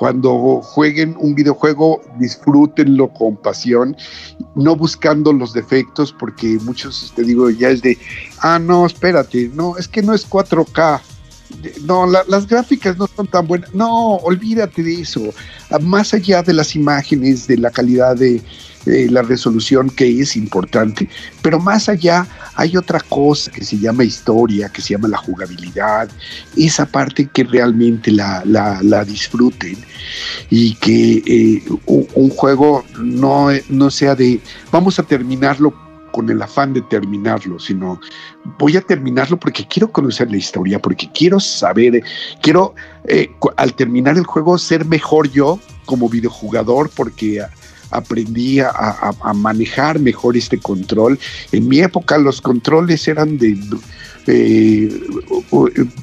[0.00, 3.94] cuando jueguen un videojuego, disfrútenlo con pasión,
[4.54, 7.98] no buscando los defectos, porque muchos, te digo, ya es de,
[8.38, 11.02] ah, no, espérate, no, es que no es 4K.
[11.82, 13.74] No, las gráficas no son tan buenas.
[13.74, 15.20] No, olvídate de eso.
[15.82, 18.40] Más allá de las imágenes, de la calidad de,
[18.86, 21.08] eh, la resolución que es importante,
[21.42, 26.08] pero más allá hay otra cosa que se llama historia, que se llama la jugabilidad,
[26.56, 29.76] esa parte que realmente la, la, disfruten
[30.48, 35.74] y que eh, un, juego no, no sea de vamos a terminarlo
[36.10, 38.00] con el afán de terminarlo, sino
[38.58, 42.02] voy a terminarlo porque quiero conocer la historia, porque quiero saber,
[42.42, 42.74] quiero
[43.06, 47.44] eh, al terminar el juego ser mejor yo como videojugador, porque
[47.90, 51.18] aprendí a, manejar mejor este control.
[51.52, 53.58] En mi época los controles eran de
[54.26, 54.88] eh,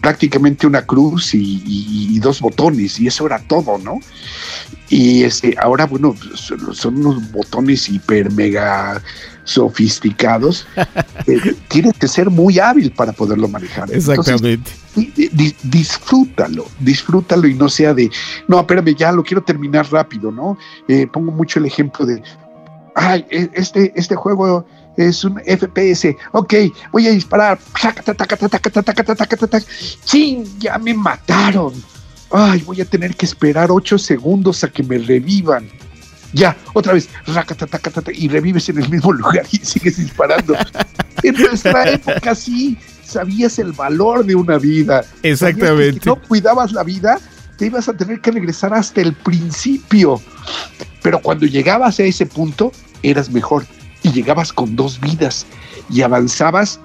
[0.01, 3.99] prácticamente una cruz y, dos botones y eso era todo, ¿no?
[4.89, 6.15] Y este, ahora, bueno,
[6.73, 9.01] son unos botones hiper mega
[9.43, 10.65] sofisticados,
[11.27, 13.91] eh, tienes que ser muy hábil para poderlo manejar.
[13.93, 14.71] Exactamente.
[15.63, 18.09] Disfrútalo, disfrútalo y no sea de,
[18.47, 20.57] no, espérame, ya lo quiero terminar rápido, ¿no?
[20.87, 22.21] Eh, pongo mucho el ejemplo de,
[22.95, 24.65] ay, e, este, este juego
[24.97, 26.53] es un FPS, ok,
[26.91, 27.59] voy a disparar,
[30.03, 30.43] ¡Chin!
[30.59, 31.73] Ya me mataron.
[32.31, 35.69] Ay, voy a tener que esperar ocho segundos a que me revivan
[36.33, 37.09] ya, otra vez,
[38.13, 40.55] y revives en el mismo lugar y sigues disparando.
[41.23, 42.77] en nuestra época sí
[43.07, 45.03] sabías el valor de una vida.
[45.23, 46.01] Exactamente.
[46.01, 47.19] Si no cuidabas la vida,
[47.57, 50.21] te ibas a tener que regresar hasta el principio.
[51.01, 52.71] Pero cuando llegabas a ese punto,
[53.03, 53.65] eras mejor
[54.03, 55.45] y llegabas con dos vidas
[55.89, 56.79] y avanzabas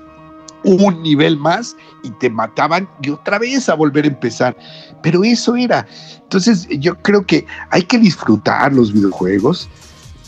[0.65, 4.57] un nivel más y te mataban y otra vez a volver a empezar.
[5.03, 5.87] Pero eso era.
[6.23, 9.69] Entonces yo creo que hay que disfrutar los videojuegos.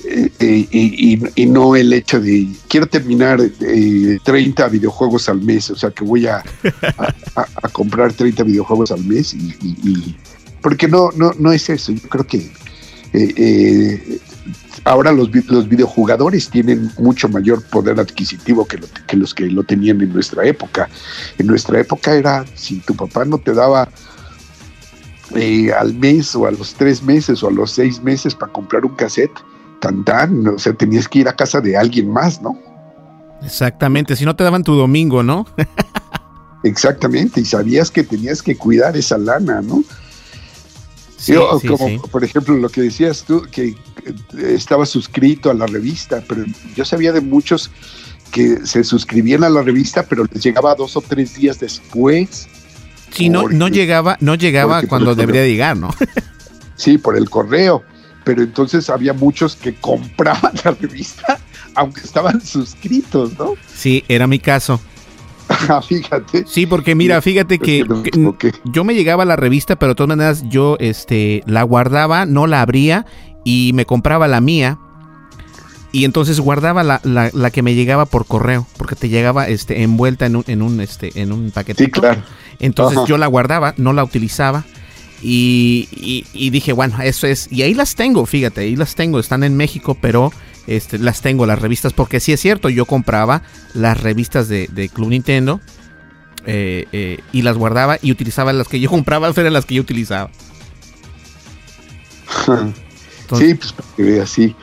[0.07, 5.77] Eh, eh, y, no el hecho de quiero terminar 30 eh, videojuegos al mes, o
[5.77, 6.43] sea que voy a,
[7.73, 10.17] comprar 30 videojuegos al mes y,
[10.61, 12.51] porque no, no, no es eso, yo creo que
[14.85, 20.01] ahora los, los videojugadores tienen mucho mayor poder adquisitivo que, que los que lo tenían
[20.01, 20.89] en nuestra época.
[21.39, 23.89] En nuestra época era, si tu papá no te daba
[25.35, 28.85] eh, al mes o a los tres meses o a los seis meses para comprar
[28.85, 29.33] un cassette,
[29.85, 32.59] tan tan, o sea, tenías que ir a casa de alguien más, ¿no?
[33.43, 35.47] Exactamente, si no te daban tu domingo, ¿no?
[36.65, 39.85] Exactamente, y sabías que tenías que cuidar esa lana, ¿no?
[41.67, 43.75] como por ejemplo lo que decías tú, que eh,
[44.55, 47.71] estaba suscrito a la revista, pero yo sabía de muchos
[48.31, 52.49] que se suscribían a la revista, pero les llegaba dos o tres días después.
[53.11, 55.95] Sí, no, no llegaba, no llegaba cuando debería llegar, ¿no?
[56.77, 57.85] sí, por el correo.
[58.25, 61.39] Pero entonces había muchos que compraban la revista,
[61.75, 63.55] aunque estaban suscritos, ¿no?
[63.75, 64.81] Sí, era mi caso.
[65.89, 66.45] Fíjate.
[66.47, 67.85] Sí, porque mira, fíjate que,
[68.65, 72.47] yo me llegaba a la revista, pero de todas maneras yo este, la guardaba, no
[72.47, 73.07] la abría
[73.45, 74.79] y me compraba la mía.
[75.93, 80.27] Y entonces guardaba la, la, que me llegaba por correo, porque te llegaba este, envuelta
[80.27, 81.85] en un, en un, este, en un paquete.
[81.85, 82.21] Sí, claro.
[82.59, 84.65] Entonces yo la guardaba, no la utilizaba.
[85.23, 85.89] Y,
[86.33, 87.49] y, dije, bueno, eso es.
[87.51, 89.19] Y ahí las tengo, fíjate, ahí las tengo.
[89.19, 90.33] Están en México, pero
[90.67, 93.43] este, las tengo, las revistas, porque sí es cierto, yo compraba
[93.75, 95.61] las revistas de, Club Nintendo
[96.47, 99.83] eh, eh, y las guardaba y utilizaba las que yo compraba, eran las que yo
[99.83, 100.31] utilizaba.
[103.37, 104.55] sí, pues para que vea, sí.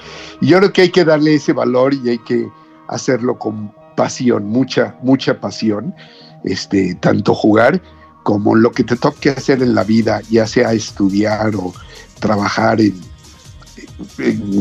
[0.41, 2.47] Y yo creo que hay que darle ese valor y hay que
[2.87, 5.93] hacerlo con pasión, mucha, mucha pasión,
[6.43, 7.81] este, tanto jugar
[8.23, 11.73] como lo que te toque hacer en la vida, ya sea estudiar o
[12.19, 12.99] trabajar en,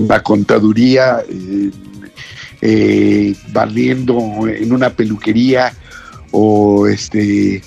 [0.09, 1.23] la contaduría,
[2.61, 5.73] eh, barriendo en una peluquería
[6.31, 7.63] o este,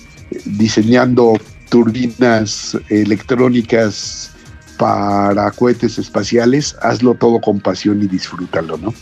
[0.46, 1.34] diseñando
[1.70, 4.32] turbinas electrónicas
[4.78, 8.94] para cohetes espaciales, hazlo todo con pasión y disfrútalo, ¿no?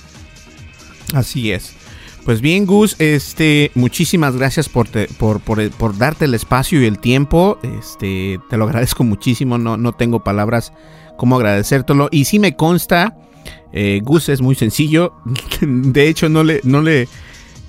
[1.13, 1.80] Así es.
[2.25, 7.57] Pues bien, Gus, este, muchísimas gracias por, por, darte el espacio y el tiempo.
[7.63, 9.57] Este, te lo agradezco muchísimo.
[9.57, 10.71] No, no tengo palabras
[11.17, 12.09] como agradecértelo.
[12.11, 13.17] Y sí me consta,
[13.73, 15.13] eh, Gus es muy sencillo.
[15.61, 17.07] De hecho, no le, no le,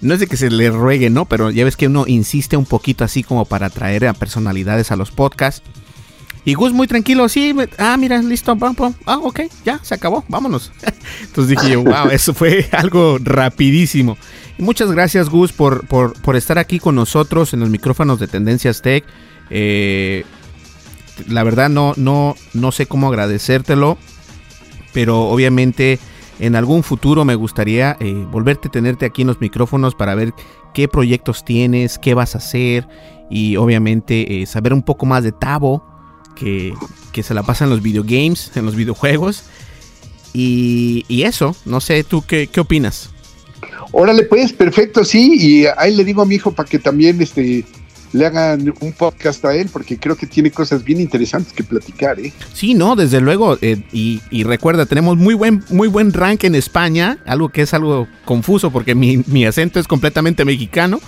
[0.03, 1.25] no es de que se le ruegue, ¿no?
[1.25, 4.97] Pero ya ves que uno insiste un poquito así como para atraer a personalidades a
[4.97, 5.63] los podcasts.
[6.45, 8.57] Y Gus muy tranquilo, sí, ah, mira, listo,
[9.07, 10.73] ah, ok, ya, se acabó, vámonos.
[11.23, 14.19] Entonces dije yo, wow, eso fue algo rapidísimo.
[14.63, 18.81] Y muchas gracias Gus por, por, estar aquí con nosotros en los micrófonos de Tendencias
[18.81, 19.05] Tech.
[19.51, 20.25] Eh,
[21.27, 23.99] la verdad no, no, no sé cómo agradecértelo,
[24.93, 25.99] pero obviamente
[26.39, 30.33] en algún futuro me gustaría eh, volverte a tenerte aquí en los micrófonos para ver
[30.75, 32.87] qué proyectos tienes, qué vas a hacer
[33.29, 35.85] y obviamente eh, saber un poco más de Tavo
[36.37, 36.73] que,
[37.21, 39.43] se la pasa en los videogames, en los videojuegos.
[40.33, 43.11] Y, eso, no sé, ¿tú qué, qué opinas?
[43.93, 47.65] Órale, pues, perfecto, sí, y ahí le digo a mi hijo para que también este,
[48.13, 52.19] le hagan un podcast a él, porque creo que tiene cosas bien interesantes que platicar,
[52.19, 52.33] ¿eh?
[52.55, 57.19] Sí, no, desde luego, eh, y, recuerda, tenemos muy buen, muy buen rank en España,
[57.27, 61.01] algo que es algo confuso porque mi, mi acento es completamente mexicano,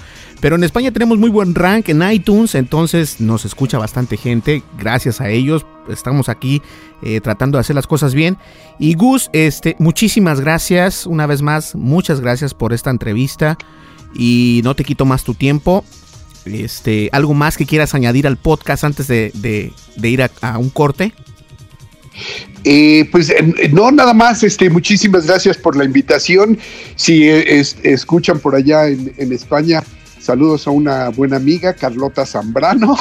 [0.45, 4.63] pero en España tenemos muy buen rank en iTunes, entonces nos escucha bastante gente.
[4.79, 6.61] Gracias a ellos estamos aquí
[7.03, 8.37] eh, tratando de hacer las cosas bien.
[8.79, 13.57] Y Gus, este, muchísimas gracias una vez más, muchas gracias por esta entrevista
[14.15, 15.83] y no te quito más tu tiempo.
[16.45, 19.73] Este, algo más que quieras añadir al podcast antes de,
[20.03, 21.15] ir a, un corte.
[22.65, 26.59] Eh, pues eh, no, nada más, este, muchísimas gracias por la invitación.
[26.97, 29.83] Si escuchan por allá en España,
[30.25, 32.97] Saludos a una buena amiga, Carlota Zambrano.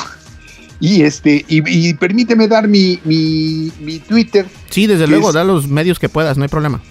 [0.82, 4.45] Y este, y, permíteme dar mi, mi, Twitter.
[4.69, 6.82] Sí, desde luego, da los medios que puedas, no hay problema.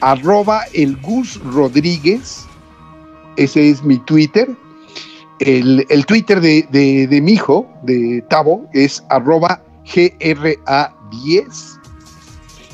[0.00, 2.44] Arroba el Gus Rodríguez.
[3.36, 4.48] Ese es mi Twitter.
[5.38, 11.79] El, Twitter de, mi hijo, de Tavo, es arroba GRA10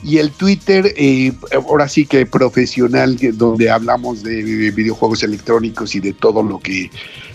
[0.07, 6.13] y el Twitter, eh, ahora sí que profesional, donde hablamos de videojuegos electrónicos y de
[6.13, 6.93] todo lo que,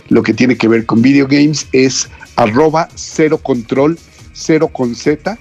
[0.08, 4.00] lo que tiene que ver con videogames, es arroba cero control,
[4.32, 5.38] cero con Z,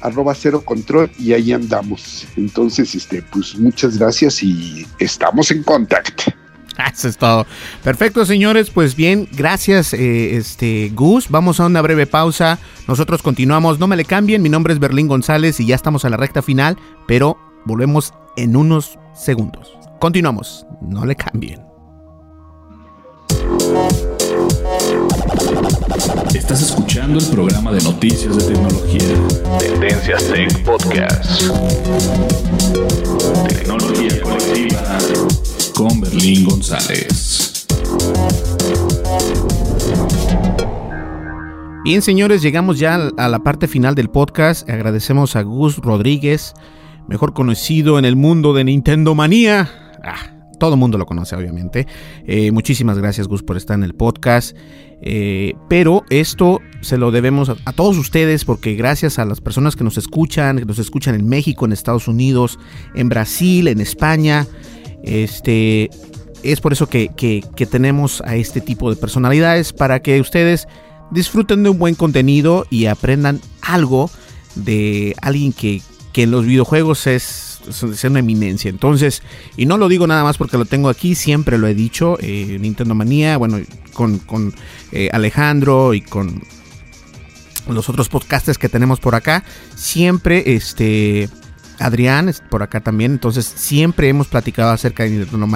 [0.00, 2.26] arroba cero control y ahí andamos.
[2.36, 6.32] Entonces, este, pues muchas gracias y estamos en contacto.
[6.92, 7.46] Eso es todo.
[7.82, 8.70] Perfecto, señores.
[8.70, 11.28] Pues bien, gracias, eh, este Gus.
[11.28, 12.58] Vamos a una breve pausa.
[12.88, 13.78] Nosotros continuamos.
[13.78, 14.42] No me le cambien.
[14.42, 16.76] Mi nombre es Berlín González y ya estamos a la recta final,
[17.06, 19.76] pero volvemos en unos segundos.
[19.98, 20.66] Continuamos.
[20.80, 21.60] No le cambien.
[26.34, 29.58] Estás escuchando el programa de noticias de tecnología.
[29.58, 31.42] Tendencias Tech Podcast.
[33.48, 34.98] Tecnología colectiva
[35.74, 37.66] con Berlín González.
[41.84, 44.68] Bien, señores, llegamos ya a la parte final del podcast.
[44.68, 46.54] Agradecemos a Gus Rodríguez,
[47.08, 49.68] mejor conocido en el mundo de Nintendo Manía.
[50.02, 51.86] Ah, todo el mundo lo conoce, obviamente.
[52.26, 54.56] Eh, muchísimas gracias, Gus, por estar en el podcast.
[55.02, 59.74] Eh, pero esto se lo debemos a, a, todos ustedes porque gracias a las personas
[59.74, 62.58] que nos escuchan, que nos escuchan en México, en Estados Unidos,
[62.94, 64.46] en Brasil, en España,
[65.02, 65.90] este,
[66.42, 67.10] es por eso que,
[67.70, 70.66] tenemos a este tipo de personalidades para que ustedes
[71.10, 74.10] disfruten de un buen contenido y aprendan algo
[74.54, 75.82] de alguien que,
[76.14, 78.68] en los videojuegos es, es, una eminencia.
[78.68, 79.22] Entonces,
[79.56, 82.58] y no lo digo nada más porque lo tengo aquí, siempre lo he dicho, eh,
[82.60, 83.58] Nintendo Manía, bueno,
[83.94, 84.54] con,
[84.92, 86.42] eh, Alejandro y con
[87.68, 89.44] los otros podcasters que tenemos por acá,
[89.74, 91.30] siempre este
[91.80, 93.12] Adrián por acá también.
[93.12, 95.48] Entonces siempre hemos platicado acerca de Nintendo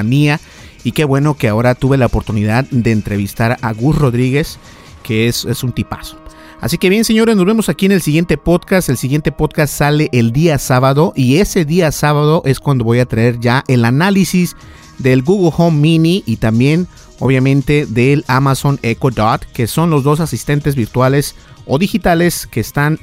[0.82, 4.58] y qué bueno que ahora tuve la oportunidad de entrevistar a Gus Rodríguez,
[5.02, 6.18] que es, es un tipazo.
[6.60, 8.88] Así que bien, señores, nos vemos aquí en el siguiente podcast.
[8.88, 13.06] El siguiente podcast sale el día sábado y ese día sábado es cuando voy a
[13.06, 14.56] traer ya el análisis
[14.98, 16.86] del Google Home Mini y también,
[17.18, 21.34] obviamente, del Amazon Echo Dot, que son los dos asistentes virtuales
[21.66, 22.98] o digitales que están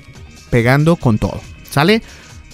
[0.50, 1.42] pegando con todo.
[1.70, 2.02] ¿Sale?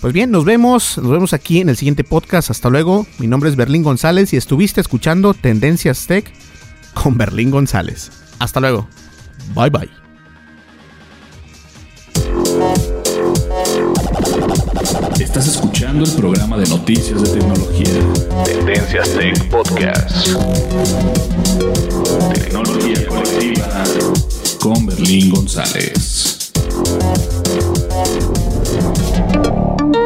[0.02, 2.52] Pues bien, nos vemos, nos vemos aquí en el siguiente podcast.
[2.52, 3.08] Hasta luego.
[3.18, 6.32] Mi nombre es Berlín González y estuviste escuchando Tendencias Tech
[6.94, 8.12] con Berlín González.
[8.40, 8.88] Hasta luego.
[9.56, 9.90] Bye bye.
[15.20, 17.90] Estás escuchando el programa de noticias de tecnología.
[18.46, 20.28] Tendencias Tech Podcast.
[22.34, 23.84] Tecnología colectiva
[24.60, 26.52] con Berlín González.